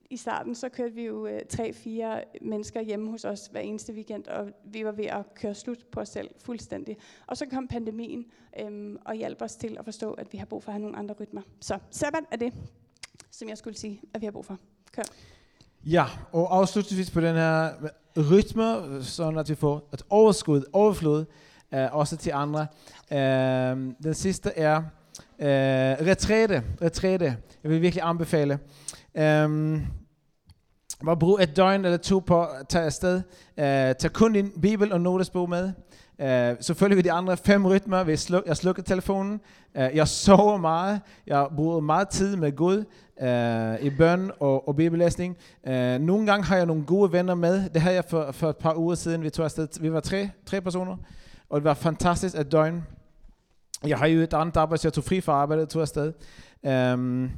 [0.09, 4.27] i starten så kørte vi jo øh, tre-fire mennesker hjemme hos os hver eneste weekend,
[4.27, 6.97] og vi var ved at køre slut på os selv fuldstændig.
[7.27, 8.25] Og så kom pandemien
[8.59, 10.97] øhm, og hjalp os til at forstå, at vi har brug for at have nogle
[10.97, 11.41] andre rytmer.
[11.59, 12.53] Så sabbat er det,
[13.31, 14.57] som jeg skulle sige, at vi har brug for.
[14.91, 15.03] Kør.
[15.85, 17.69] Ja, og afslutningsvis på den her
[18.17, 21.25] øh, rytme, så at vi får et overskud, overflod,
[21.73, 22.67] øh, også til andre.
[23.11, 24.77] Øh, den sidste er
[25.39, 26.63] øh, retræte.
[26.81, 27.37] retræte.
[27.63, 28.59] Jeg vil virkelig anbefale.
[29.17, 29.81] Øhm, um,
[31.03, 33.15] var brug et døgn eller to på at tage afsted.
[33.57, 33.63] Uh,
[33.99, 35.71] tag kun din bibel og notesbog med.
[36.19, 39.39] Uh, selvfølgelig ved de andre fem rytmer, Vi sluk, jeg slukker telefonen.
[39.75, 41.01] Uh, jeg sover meget.
[41.27, 42.83] Jeg bruger meget tid med Gud
[43.21, 45.37] uh, i bøn og, og bibellæsning.
[45.67, 47.69] Uh, nogle gange har jeg nogle gode venner med.
[47.69, 49.23] Det havde jeg for, for et par uger siden.
[49.23, 49.67] Vi tog afsted.
[49.81, 50.97] Vi var tre, tre personer.
[51.49, 52.83] Og det var fantastisk at døgn.
[53.87, 56.13] Jeg har jo et andet arbejde, så jeg tog fri fra arbejdet og tog afsted.
[56.93, 57.31] Um,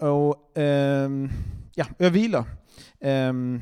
[0.00, 1.30] og øhm,
[1.76, 2.44] ja, jeg hviler.
[3.04, 3.60] Øhm,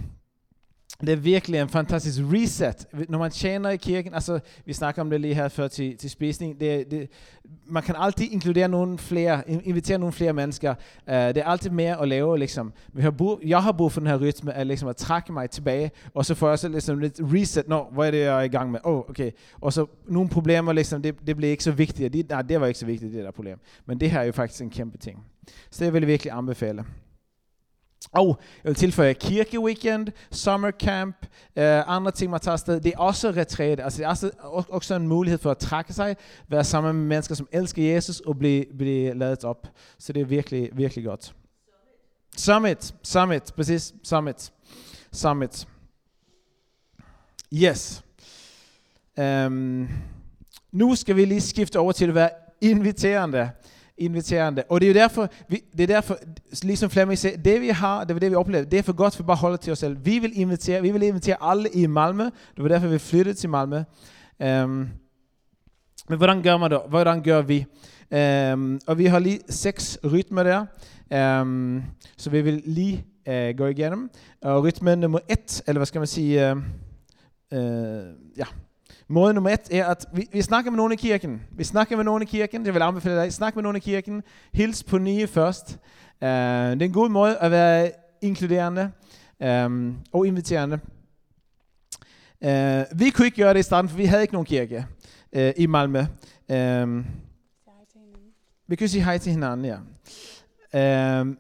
[1.06, 2.86] det er virkelig en fantastisk reset.
[3.08, 6.10] Når man tjener i kirken, altså vi snakker om det lige her før til, til
[6.10, 7.08] spisning, det, det,
[7.66, 10.74] man kan altid inkludere nogle flere, invitere nogle flere mennesker.
[11.06, 12.72] Uh, det er altid mere at lave, liksom.
[12.92, 15.50] Vi har brug, jeg har brug for den her rytme, at, liksom, at trække mig
[15.50, 18.42] tilbage, og så får jeg så liksom lidt reset, nå, hvad er det, jeg er
[18.42, 18.80] i gang med?
[18.84, 19.30] Oh, okay.
[19.60, 22.12] Og så nogle problemer, liksom, det, det bliver ikke så vigtigt.
[22.12, 23.58] Det, nej, det var ikke så vigtigt, det der problem.
[23.86, 25.24] Men det her er jo faktisk en kæmpe ting.
[25.70, 26.84] Så det vil jeg virkelig anbefale.
[28.12, 31.16] Og jeg vil tilføje kirkeweekend, summercamp,
[31.56, 32.80] øh, andre ting, man tager afsted.
[32.80, 33.80] Det er også retræt.
[33.80, 34.30] Altså, det er også,
[34.68, 36.16] også en mulighed for at trække sig,
[36.48, 39.68] være sammen med mennesker, som elsker Jesus, og blive, blive ladet op.
[39.98, 41.34] Så det er virkelig, virkelig godt.
[42.36, 42.94] Summit.
[43.02, 43.52] Summit.
[43.56, 43.94] Præcis.
[44.04, 44.52] Summit.
[45.12, 45.68] Summit.
[47.52, 48.04] Yes.
[49.18, 49.88] Um,
[50.72, 53.50] nu skal vi lige skifte over til at være inviterende.
[53.98, 54.62] Inviterende.
[54.68, 56.18] Og det er jo derfor, vi, det er derfor,
[56.62, 59.16] ligesom Flemming sagde, det vi har, det er det vi oplever, det er for godt,
[59.16, 59.96] for bare holde til os selv.
[60.04, 62.24] Vi vil invitere, vi vil invitere alle i Malmø.
[62.24, 63.76] Det var derfor, vi flyttede til Malmø.
[64.44, 64.88] Um,
[66.08, 66.80] men hvordan gør man det?
[66.88, 67.66] Hvordan gør vi?
[68.52, 71.82] Um, og vi har lige seks rytmer der, um,
[72.16, 74.10] så vi vil lige uh, gå igennem.
[74.42, 76.58] Og rytme nummer et, eller hvad skal man sige, uh,
[77.52, 78.04] uh,
[78.36, 78.44] ja,
[79.08, 81.42] Måde nummer et er, at vi, vi snakker med nogen i kirken.
[81.50, 82.64] Vi snakker med nogen i kirken.
[82.64, 83.32] Det vil anbefale dig.
[83.32, 84.22] Snak med nogen i kirken.
[84.52, 85.78] Hils på nye først.
[86.20, 87.92] Uh, det er en god måde at være
[88.22, 88.90] inkluderende
[89.66, 90.78] um, og inviterende.
[92.40, 94.86] Uh, vi kunne ikke gøre det i starten, for vi havde ikke nogen kirke
[95.36, 96.04] uh, i Malmø.
[96.82, 97.06] Um,
[98.66, 99.76] vi kunne sige hej til hinanden, ja.
[100.74, 100.80] Uh,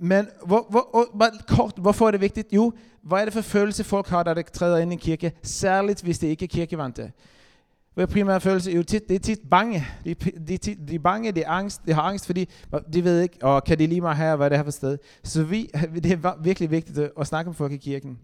[0.02, 2.52] men hvor, hvor, hvor, kort, hvorfor er det vigtigt?
[2.52, 5.32] Jo, hvad er det for følelse folk har, der træder ind i kirke?
[5.42, 7.12] Særligt hvis det ikke er kirkevante.
[7.94, 9.86] Hvad primære følelse jo tit, det er tit bange.
[10.04, 12.48] De, de, de, de er bange, de, er angst, de har angst, fordi
[12.92, 14.98] de ved ikke, og kan de lige mig her, hvad det her for sted.
[15.22, 15.70] Så vi,
[16.02, 18.18] det er virkelig vigtigt øh, at snakke med folk i kirken.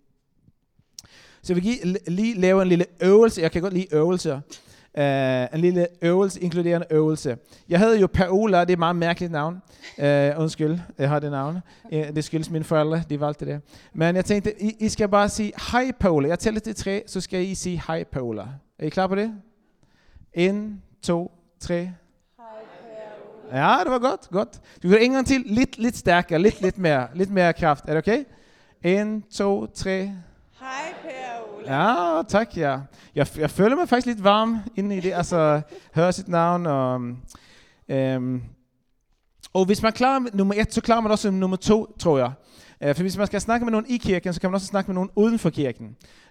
[1.43, 3.43] Så jeg vil lige lave en lille øvelse.
[3.43, 4.41] Jeg kan godt lide øvelser.
[4.99, 7.37] Uh, en lille øvelse, inkluderende øvelse.
[7.69, 9.63] Jeg havde jo Paola, det er et meget mærkeligt navn.
[9.99, 11.59] Uh, undskyld, jeg har det navn.
[11.85, 13.61] Uh, det skyldes mine forældre, de valgte det.
[13.93, 16.29] Men jeg tænkte, I, I skal bare sige, hej Paola.
[16.29, 18.43] Jeg tæller til tre, så skal I sige hej Paola.
[18.79, 19.35] Er I klar på det?
[20.35, 21.91] En, to, tre.
[23.53, 24.61] Ja, det var godt, godt.
[24.83, 27.85] Du gør en gang til, lidt, lidt stærkere, lidt, lidt mere, lidt mere kraft.
[27.85, 28.25] Er det okay?
[28.83, 29.99] En, to, tre.
[30.61, 31.40] Hej Per Ole.
[31.67, 32.79] Ja, tak, ja.
[33.15, 35.61] Jeg, jeg føler mig faktisk lidt varm inde i det, altså
[35.95, 36.67] høre sit navn.
[36.67, 37.01] Og,
[37.89, 38.43] øhm,
[39.53, 42.33] og hvis man klarer nummer et, så klarer man også nummer to, tror jeg.
[42.87, 44.91] Uh, for hvis man skal snakke med nogen i kirken, så kan man også snakke
[44.91, 45.87] med nogen uden for kirken.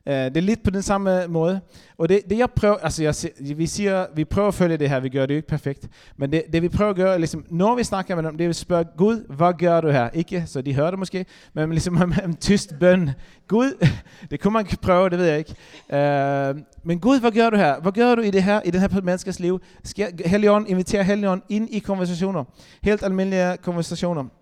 [0.06, 1.62] Uh, det er lidt på den samme måde.
[1.98, 3.16] Og det, det jeg prøver, altså jeg,
[3.58, 5.88] vi siger, vi prøver at følge det her, vi gør det jo ikke perfekt.
[6.18, 8.50] Men det, det vi prøver at gøre, ligesom, når vi snakker med dem, det er
[8.50, 10.10] at spørge, Gud, hvad gør du her?
[10.10, 13.10] Ikke, så de hører det måske, men ligesom en tyst bøn.
[13.48, 13.88] Gud,
[14.32, 15.56] det kunne man prøve, det ved jeg ikke.
[15.90, 17.80] Uh, men Gud, hvad gør du her?
[17.82, 19.60] Hvad gør du i det her, i den her menneskers liv?
[19.84, 22.44] Skal Helligånd invitere Helligånd ind i konversationer?
[22.84, 24.39] Helt almindelige konversationer.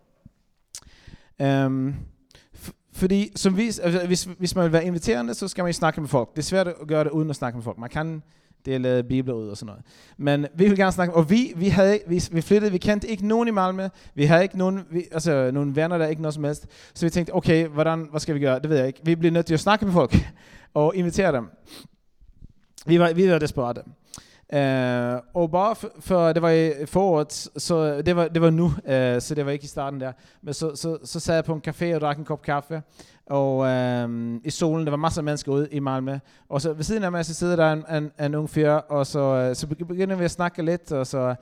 [1.43, 1.95] Um,
[2.93, 6.09] fordi som vi, altså, hvis, hvis man vil være inviterende, så skal man snakke med
[6.09, 6.29] folk.
[6.31, 7.77] Det er svært at gøre det uden at snakke med folk.
[7.77, 8.21] Man kan
[8.65, 9.83] dele bibler ud og sådan noget.
[10.17, 13.27] Men vi vil gerne snakke, og vi, vi, havde, vi, vi flyttede, vi kendte ikke
[13.27, 16.43] nogen i Malmø, vi havde ikke nogen, vi, altså nogen venner der, ikke noget som
[16.43, 16.67] helst.
[16.93, 18.59] Så vi tænkte, okay, hvordan, hvad skal vi gøre?
[18.59, 18.99] Det ved jeg ikke.
[19.03, 20.15] Vi bliver nødt til at snakke med folk
[20.73, 21.49] og invitere dem.
[22.85, 23.81] Vi var, vi var desperate.
[24.53, 28.65] Uh, og bare for, for det var i foråret, så det var, det var nu,
[28.65, 28.71] uh,
[29.19, 30.11] så det var ikke i starten der.
[30.41, 32.81] Men så, så, så sad jeg på en café og drak en kop kaffe,
[33.25, 36.17] og uh, i solen, der var masser af mennesker ude i Malmø.
[36.49, 39.07] Og så ved siden af mig, så sidder der en, en, en ung fyr, og
[39.07, 41.35] så, uh, så begynder vi at snakke lidt, og så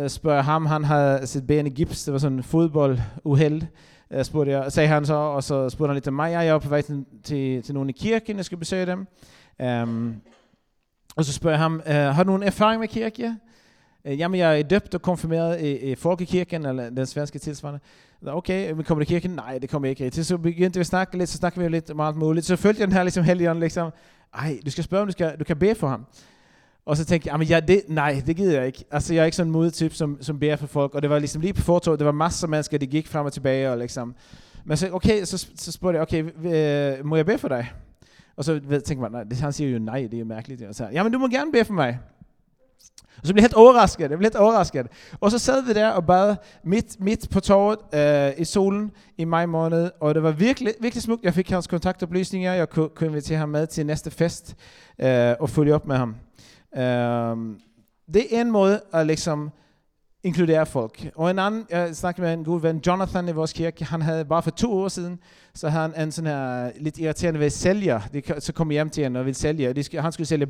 [0.00, 3.62] uh, spørger ham, han havde sit ben i gips, det var sådan en fodbolduheld.
[4.10, 6.58] Uh, spurgte jeg, sagde han så, og så spurgte han lidt til mig, jeg er
[6.58, 9.06] på vej til, til, til nogen i kirken, jeg skal besøge dem.
[9.82, 10.14] Um,
[11.16, 13.34] og så spørger jeg ham, øh, har du nogen erfaring med kirke?
[14.04, 17.80] Øh, jamen, jeg er døbt og konfirmeret i, i Folkekirken, eller den svenske tilsvarende.
[18.26, 19.30] Okay, men kommer du i kirken?
[19.30, 20.26] Nej, det kommer jeg ikke rigtig.
[20.26, 22.46] Så begyndte vi at snakke lidt, så snakkede vi lidt om alt muligt.
[22.46, 23.90] Så følte jeg den her ligesom helgen, liksom,
[24.34, 26.06] ej, du skal spørge, om du, skal, du kan bede for ham.
[26.86, 28.84] Og så tænkte jeg, ja, det, nej, det gider jeg ikke.
[28.90, 30.94] Altså, jeg er ikke sådan en modetyp, som, som beder for folk.
[30.94, 33.26] Og det var ligesom lige på fortog, det var masser af mennesker, de gik frem
[33.26, 33.70] og tilbage.
[33.70, 34.14] Og liksom.
[34.64, 36.24] Men så, okay, så, så spurgte jeg, okay,
[36.98, 37.72] øh, må jeg bede for dig?
[38.38, 40.62] Og så tænkte man, nej, det, han siger jo nej, det er jo mærkeligt.
[40.62, 41.98] Og så, jamen du må gerne bede for mig.
[43.20, 44.86] Og så blev jeg helt overrasket, jeg blev helt overrasket.
[45.20, 49.24] Og så sad vi der og bad midt, midt på torvet øh, i solen i
[49.24, 51.24] maj måned, og det var virkelig, virkelig smukt.
[51.24, 54.56] Jeg fik hans kontaktoplysninger, jeg kunne, kunne invitere ham med til næste fest
[54.98, 56.16] øh, og følge op med ham.
[56.76, 57.56] Øh,
[58.14, 59.50] det er en måde at liksom
[60.22, 61.10] inkludere folk.
[61.14, 64.24] Og en anden, jeg snakkede med en god ven, Jonathan i vores kirke, han havde
[64.24, 65.18] bare for to år siden,
[65.54, 68.00] så havde han en sådan her lidt irriterende ved sælger.
[68.12, 69.72] De, så kom hjem til hende og ville sælge.
[69.72, 70.46] De, han skulle sælge,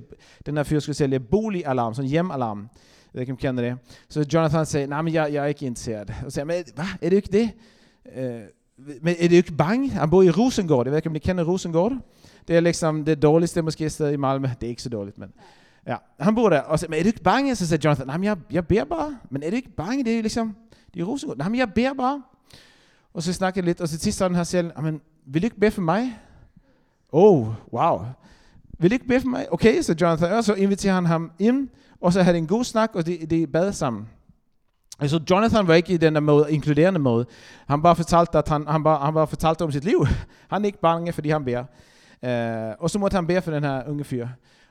[0.46, 2.58] den her fyr skulle sælge boligalarm, sådan hjemalarm.
[2.58, 3.78] Jeg ved ikke, om kender det.
[4.08, 6.14] Så Jonathan sagde, nej, men jeg, jeg er ikke interesseret.
[6.24, 7.50] Og sagde men hvad, er det ikke det?
[8.16, 8.40] Uh,
[9.02, 9.90] men er det ikke bange?
[9.90, 10.86] Han bor i Rosengård.
[10.86, 11.92] Jeg ved ikke, om I kender Rosengård?
[12.48, 14.48] Det er liksom det dårligste måske sted i Malmø.
[14.60, 15.32] Det er ikke så dårligt, men...
[15.88, 17.54] Ja, han bor der, og så, men er du ikke bange?
[17.54, 19.18] Så sagde Jonathan, nej, jeg, jeg beder bare.
[19.30, 20.04] Men er du ikke bange?
[20.04, 20.56] Det er liksom,
[20.94, 21.38] det er Rosengård.
[21.38, 22.22] Nej, men jeg beder bare.
[23.14, 25.60] Og så snakkede jeg lidt, og så til sådan her selv, men vil du ikke
[25.60, 26.18] bede for mig?
[27.12, 28.00] Oh, wow.
[28.78, 29.52] Vil du ikke bede for mig?
[29.52, 31.68] Okay, så Jonathan, og så inviterer han ham ind,
[32.00, 34.08] og så havde de en god snak, og de, de bad sammen.
[35.00, 37.26] Altså Jonathan var ikke i den der måde, inkluderende måde.
[37.68, 40.06] Han bare fortalte, at han, han, bare, han bare fortalte om sit liv.
[40.50, 41.64] Han er ikke bange, fordi han beder.
[42.22, 44.28] Uh, og så måtte han bede for den her unge fyr.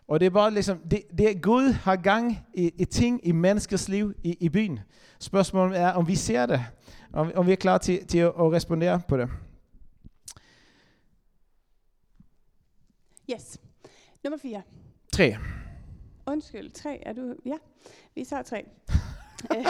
[0.08, 3.90] Og det er bare liksom, det, det Gud har gang i, i ting i menneskers
[3.90, 4.80] liv i, i byen.
[5.20, 6.66] Spørgsmålet er, om vi ser det,
[7.14, 9.30] om, om vi er klar til, til at, at respondere på det.
[13.32, 13.60] Yes.
[14.24, 14.62] Nummer 4.
[15.14, 15.38] Tre.
[16.26, 17.00] Undskyld, 3.
[17.06, 17.36] Er du...
[17.46, 17.58] Ja,
[18.16, 18.66] vi tager 3.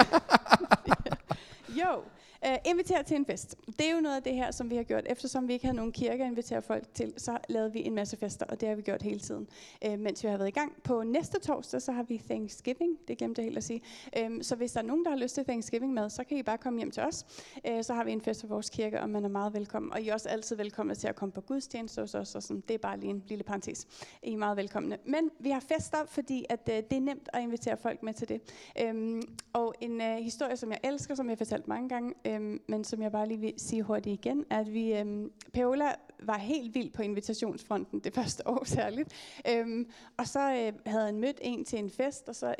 [1.81, 2.03] jo,
[2.45, 3.55] Øh, uh, inviter til en fest.
[3.65, 5.03] Det er jo noget af det her, som vi har gjort.
[5.05, 8.17] Eftersom vi ikke havde nogen kirke at invitere folk til, så lavede vi en masse
[8.17, 9.47] fester, og det har vi gjort hele tiden,
[9.87, 10.73] uh, mens vi har været i gang.
[10.83, 12.97] På næste torsdag, så har vi Thanksgiving.
[13.07, 13.81] Det glemte jeg helt at sige.
[14.25, 16.43] Um, så hvis der er nogen, der har lyst til Thanksgiving mad, så kan I
[16.43, 17.25] bare komme hjem til os.
[17.69, 19.93] Uh, så har vi en fest for vores kirke, og man er meget velkommen.
[19.93, 22.35] Og I er også altid velkomne til at komme på gudstjeneste hos os.
[22.35, 22.63] Og sådan.
[22.67, 23.87] Det er bare lige en lille parentes.
[24.23, 24.97] I er meget velkomne.
[25.05, 28.29] Men vi har fester, fordi at, uh, det er nemt at invitere folk med til
[28.29, 28.41] det.
[28.89, 29.21] Um,
[29.53, 32.83] og en uh, historie, som jeg elsker, som jeg har fortalt mange gange, øhm, men
[32.83, 36.91] som jeg bare lige vil sige hurtigt igen, at vi, øhm, Paola var helt vild
[36.91, 39.13] på invitationsfronten det første år særligt.
[39.49, 42.55] Øhm, og så øh, havde han mødt en til en fest, og så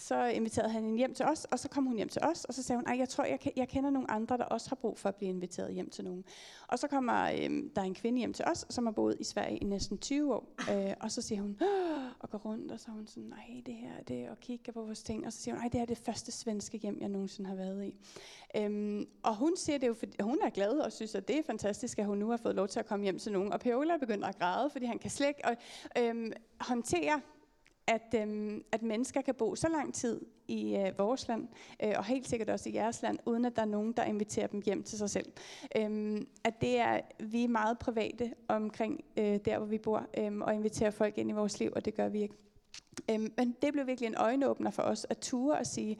[0.00, 2.54] så inviterede han hende hjem til os, og så kom hun hjem til os, og
[2.54, 4.98] så sagde hun, at jeg tror, jeg, jeg kender nogle andre, der også har brug
[4.98, 6.24] for at blive inviteret hjem til nogen.
[6.68, 9.56] Og så kommer øhm, der en kvinde hjem til os, som har boet i Sverige
[9.56, 11.60] i næsten 20 år, øh, og så siger hun,
[12.18, 14.82] og går rundt, og så er hun sådan, nej, det her, det, og kigger på
[14.82, 17.48] vores ting, og så siger hun, nej, det er det første svenske hjem, jeg nogensinde
[17.48, 17.94] har været i.
[18.56, 21.42] Øhm, og hun siger det jo, fordi hun er glad og synes, at det er
[21.46, 23.52] fantastisk, at hun nu har fået lov til at komme hjem til nogen.
[23.52, 25.42] Og Paola begynder at græde, fordi han kan slet ikke
[25.98, 27.20] øhm, håndtere
[27.88, 31.48] at, øhm, at mennesker kan bo så lang tid i øh, vores land,
[31.82, 34.46] øh, og helt sikkert også i jeres land, uden at der er nogen, der inviterer
[34.46, 35.32] dem hjem til sig selv.
[35.76, 40.38] Øhm, at det er, vi er meget private omkring øh, der, hvor vi bor, øh,
[40.38, 42.34] og inviterer folk ind i vores liv, og det gør vi ikke.
[43.10, 45.98] Øhm, men det blev virkelig en øjenåbner for os at ture og sige,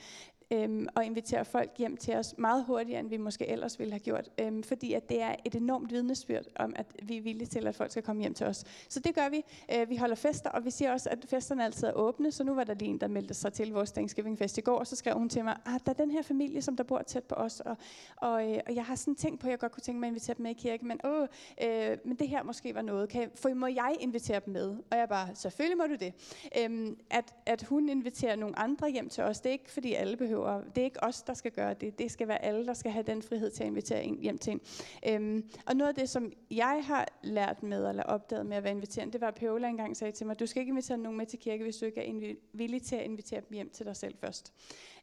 [0.51, 4.01] øhm, og invitere folk hjem til os meget hurtigere, end vi måske ellers ville have
[4.01, 4.31] gjort.
[4.41, 7.75] Øhm, fordi at det er et enormt vidnesbyrd om, at vi er villige til, at
[7.75, 8.65] folk skal komme hjem til os.
[8.89, 9.45] Så det gør vi.
[9.75, 12.33] Øh, vi holder fester, og vi siger også, at festerne altid er åbne.
[12.33, 14.79] Så nu var der lige en, der meldte sig til vores Thanksgiving Fest i går,
[14.79, 16.85] og så skrev hun til mig, at ah, der er den her familie, som der
[16.85, 17.77] bor tæt på os, og,
[18.17, 20.11] og, øh, og jeg har sådan tænkt på, at jeg godt kunne tænke mig at
[20.11, 21.27] invitere dem med i kirke, men, åh,
[21.63, 23.09] øh, men det her måske var noget.
[23.09, 24.77] Kan, for må jeg invitere dem med?
[24.91, 26.13] Og jeg bare, selvfølgelig må du det.
[26.59, 30.17] Øhm, at, at hun inviterer nogle andre hjem til os, det er ikke fordi alle
[30.17, 31.99] behøver behøver, det er ikke os, der skal gøre det.
[31.99, 34.53] Det skal være alle, der skal have den frihed til at invitere en hjem til
[34.53, 34.61] en.
[35.09, 38.73] Øhm, og noget af det, som jeg har lært med, eller opdaget med at være
[38.73, 41.27] inviterende, det var, at Paola engang sagde til mig, du skal ikke invitere nogen med
[41.27, 44.15] til kirke, hvis du ikke er villig til at invitere dem hjem til dig selv
[44.21, 44.53] først.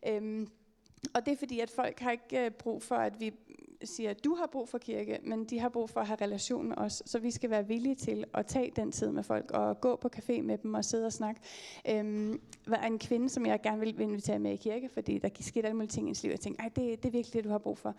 [0.08, 0.48] Øhm,
[1.14, 3.34] og det er fordi, at folk har ikke øh, brug for, at vi
[3.84, 6.68] siger, at du har brug for kirke, men de har brug for at have relation
[6.70, 7.04] med os.
[7.06, 10.10] Så vi skal være villige til at tage den tid med folk, og gå på
[10.16, 11.42] café med dem og sidde og snakke.
[11.90, 15.68] Øhm, var en kvinde, som jeg gerne ville invitere med i kirke, fordi der skete
[15.68, 16.30] alle mulige ting i hendes liv.
[16.30, 17.90] Jeg tænkte, det, det er virkelig det, du har brug for.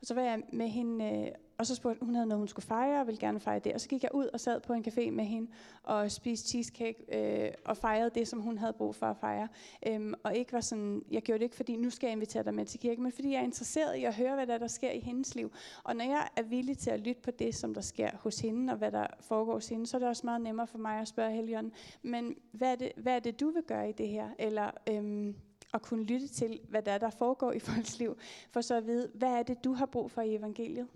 [0.00, 2.66] Og så var jeg med hende øh, og så spurgte hun, havde noget, hun skulle
[2.66, 3.72] fejre, og ville gerne fejre det.
[3.72, 5.50] Og så gik jeg ud og sad på en café med hende,
[5.82, 9.48] og spiste cheesecake, øh, og fejrede det, som hun havde brug for at fejre.
[9.86, 12.54] Øhm, og ikke var sådan, jeg gjorde det ikke, fordi nu skal jeg invitere dig
[12.54, 14.90] med til kirke, men fordi jeg er interesseret i at høre, hvad der, der sker
[14.90, 15.52] i hendes liv.
[15.84, 18.72] Og når jeg er villig til at lytte på det, som der sker hos hende,
[18.72, 21.08] og hvad der foregår hos hende, så er det også meget nemmere for mig at
[21.08, 24.28] spørge Helion, men hvad er, det, hvad er det, du vil gøre i det her?
[24.38, 24.70] Eller...
[24.90, 25.34] Øhm,
[25.74, 28.16] at kunne lytte til, hvad der er, der foregår i folks liv,
[28.50, 30.88] for så at vide, hvad er det, du har brug for i evangeliet?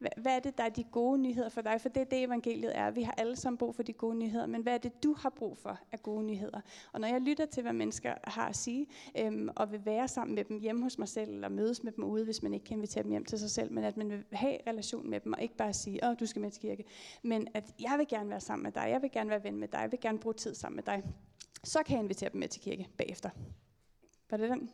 [0.00, 1.80] Hvad er det, der er de gode nyheder for dig?
[1.80, 2.90] For det er det, evangeliet er.
[2.90, 5.30] Vi har alle sammen brug for de gode nyheder, men hvad er det, du har
[5.30, 6.60] brug for af gode nyheder?
[6.92, 8.86] Og når jeg lytter til, hvad mennesker har at sige,
[9.18, 12.04] øhm, og vil være sammen med dem hjemme hos mig selv, eller mødes med dem
[12.04, 14.24] ude, hvis man ikke kan invitere dem hjem til sig selv, men at man vil
[14.32, 16.84] have relation med dem, og ikke bare sige, åh, du skal med til kirke,
[17.22, 19.68] men at jeg vil gerne være sammen med dig, jeg vil gerne være ven med
[19.68, 21.02] dig, jeg vil gerne bruge tid sammen med dig,
[21.64, 23.30] så kan jeg invitere dem med til kirke bagefter.
[24.30, 24.70] Var det den?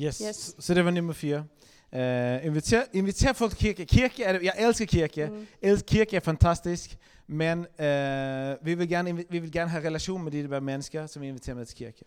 [0.00, 0.18] Yes.
[0.28, 0.54] yes.
[0.58, 1.44] Så det var nummer fire.
[1.92, 3.84] Uh, inviter, inviter folk til kirke.
[3.84, 5.26] Kirke er jeg elsker kirke.
[5.26, 5.46] Mm.
[5.62, 6.96] El, kirke er fantastisk,
[7.26, 11.22] men uh, vi, vil gerne, vi vil gerne have relation med de der mennesker, som
[11.22, 12.04] vi inviterer med til kirke.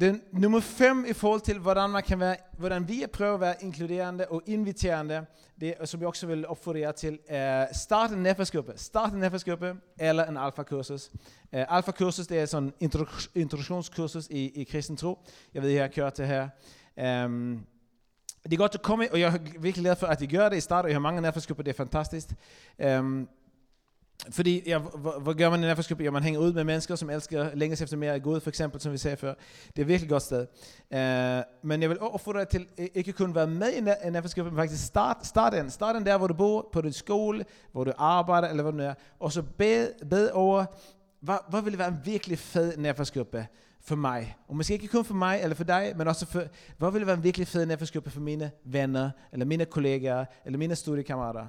[0.00, 3.54] Den nummer fem i forhold til, hvordan, man kan være, hvordan vi prøver at være
[3.60, 5.26] inkluderende og inviterende,
[5.60, 8.72] det som jeg også vil opfordre jer til, er start en netværksgruppe.
[8.76, 11.10] Start en netværksgruppe eller en alfa-kursus.
[11.52, 12.90] Uh, alfa-kursus det er sådan en
[13.34, 15.18] introduktionskursus i, i kristen tro.
[15.54, 16.48] Jeg ved, I har kørt det her.
[16.96, 17.66] Um,
[18.44, 20.56] det er godt at komme, og jeg er virkelig glad for, at I gør det
[20.56, 22.28] i starten, og jeg har mange nærfagsgrupper, det er fantastisk.
[22.98, 23.28] Um,
[24.30, 24.78] fordi, ja,
[25.22, 26.04] hvad gør man i nærfagsgruppe?
[26.04, 28.80] Ja, man hænger ud med mennesker, som elsker længes efter mere af Gud, for eksempel,
[28.80, 29.34] som vi sagde før.
[29.66, 30.46] Det er et virkelig godt sted.
[30.90, 34.58] Uh, men jeg vil opfordre dig til ikke kun være med i en nærfagsgruppe, men
[34.58, 35.70] faktisk start, start den.
[35.70, 38.78] Start den der, hvor du bor, på din skole, hvor du arbejder, eller hvad du
[38.78, 38.94] er.
[39.20, 40.64] Og så bed, bed over,
[41.20, 43.46] hvad, hvad ville være en virkelig fed nærfagsgruppe?
[43.84, 44.36] For mig.
[44.48, 46.42] Og måske ikke kun for mig eller for dig, men også for,
[46.78, 50.76] hvad vill være en virkelig fed netværksgruppe for mine venner, eller mine kollegaer, eller mine
[50.76, 51.46] studiekammerater.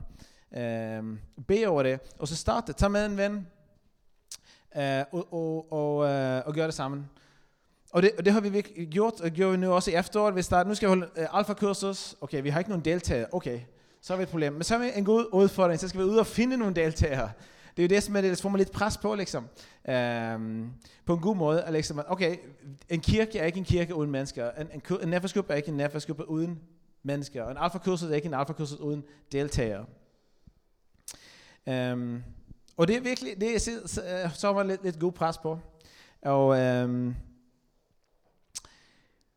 [1.00, 2.74] Um, be over det, og så starte.
[2.74, 3.48] Tag med en ven,
[4.78, 7.10] øh, og, og, og, øh, og gøre det sammen.
[7.92, 10.36] Og det, og det har vi virkelig gjort, og gjorde vi nu også i efteråret.
[10.36, 12.16] Vi starter, nu skal vi holde øh, alfa-kursus.
[12.22, 13.28] Okay, vi har ikke nogen deltagere.
[13.32, 13.60] Okay,
[14.02, 14.54] så har vi et problem.
[14.54, 15.80] Men så har vi en god udfordring.
[15.80, 17.32] Så skal vi ud og finde nogle deltagere.
[17.78, 19.48] Det er jo det, som er det, får man lidt pres på, liksom.
[19.88, 20.74] Um,
[21.06, 21.66] på en god måde.
[21.70, 22.38] Ligesom, at liksom, okay,
[22.90, 24.52] en kirke er ikke en kirke uden mennesker.
[24.52, 26.60] En, en, en neferskub er ikke en neferskub uden
[27.04, 27.44] mennesker.
[27.44, 29.86] Og en alfakursus er ikke en alfakursus uden deltagere.
[31.94, 32.24] Um,
[32.78, 35.12] og det er virkelig, det er, så, så, øh, så har man lidt, lidt god
[35.12, 35.60] pres på.
[36.22, 37.16] Og um,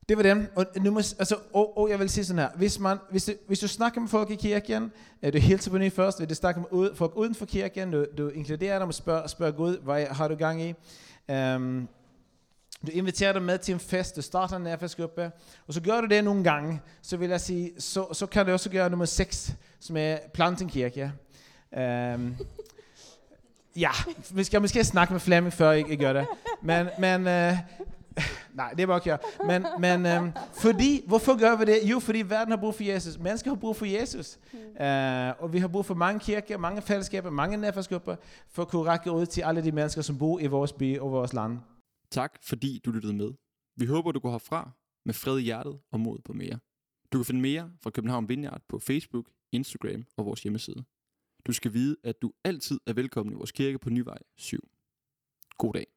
[0.09, 0.52] det var dem.
[0.57, 2.48] Og, nu må, altså, og, og jeg vil sige sådan her.
[2.54, 4.92] Hvis, man, hvis, du, hvis du snakker med folk i kirken,
[5.22, 7.90] er du hilser på ny først, hvis du snakker med ud, folk uden for kirken,
[7.90, 10.74] du, du inkluderer dem og spørger, spørger Gud, hvad har du gang i?
[11.32, 11.88] Um,
[12.86, 15.30] du inviterer dem med til en fest, du starter en nærfestgruppe,
[15.66, 18.52] og så gør du det nogle gange, så vil jeg sige, så, så kan du
[18.52, 21.12] også gøre nummer 6, som er plantenkirke.
[21.72, 22.36] Um, øhm,
[23.76, 23.90] ja,
[24.30, 26.26] vi skal måske snakke med Flemming, før I, I gør det.
[26.62, 27.59] Men, men uh,
[28.54, 31.90] Nej, det bare ikke Men, men øhm, fordi, hvorfor gør vi det?
[31.90, 33.18] Jo, fordi verden har brug for Jesus.
[33.18, 34.38] Mennesker har brug for Jesus.
[34.52, 34.58] Mm.
[34.58, 38.16] Uh, og vi har brug for mange kirker, mange fællesskaber, mange netværksgrupper,
[38.48, 41.12] for at kunne række ud til alle de mennesker, som bor i vores by og
[41.12, 41.58] vores land.
[42.10, 43.32] Tak, fordi du lyttede med.
[43.76, 44.70] Vi håber, du går herfra
[45.04, 46.58] med fred i hjertet og mod på mere.
[47.12, 50.84] Du kan finde mere fra København Vineyard på Facebook, Instagram og vores hjemmeside.
[51.46, 54.68] Du skal vide, at du altid er velkommen i vores kirke på Nyvej 7.
[55.58, 55.95] God dag.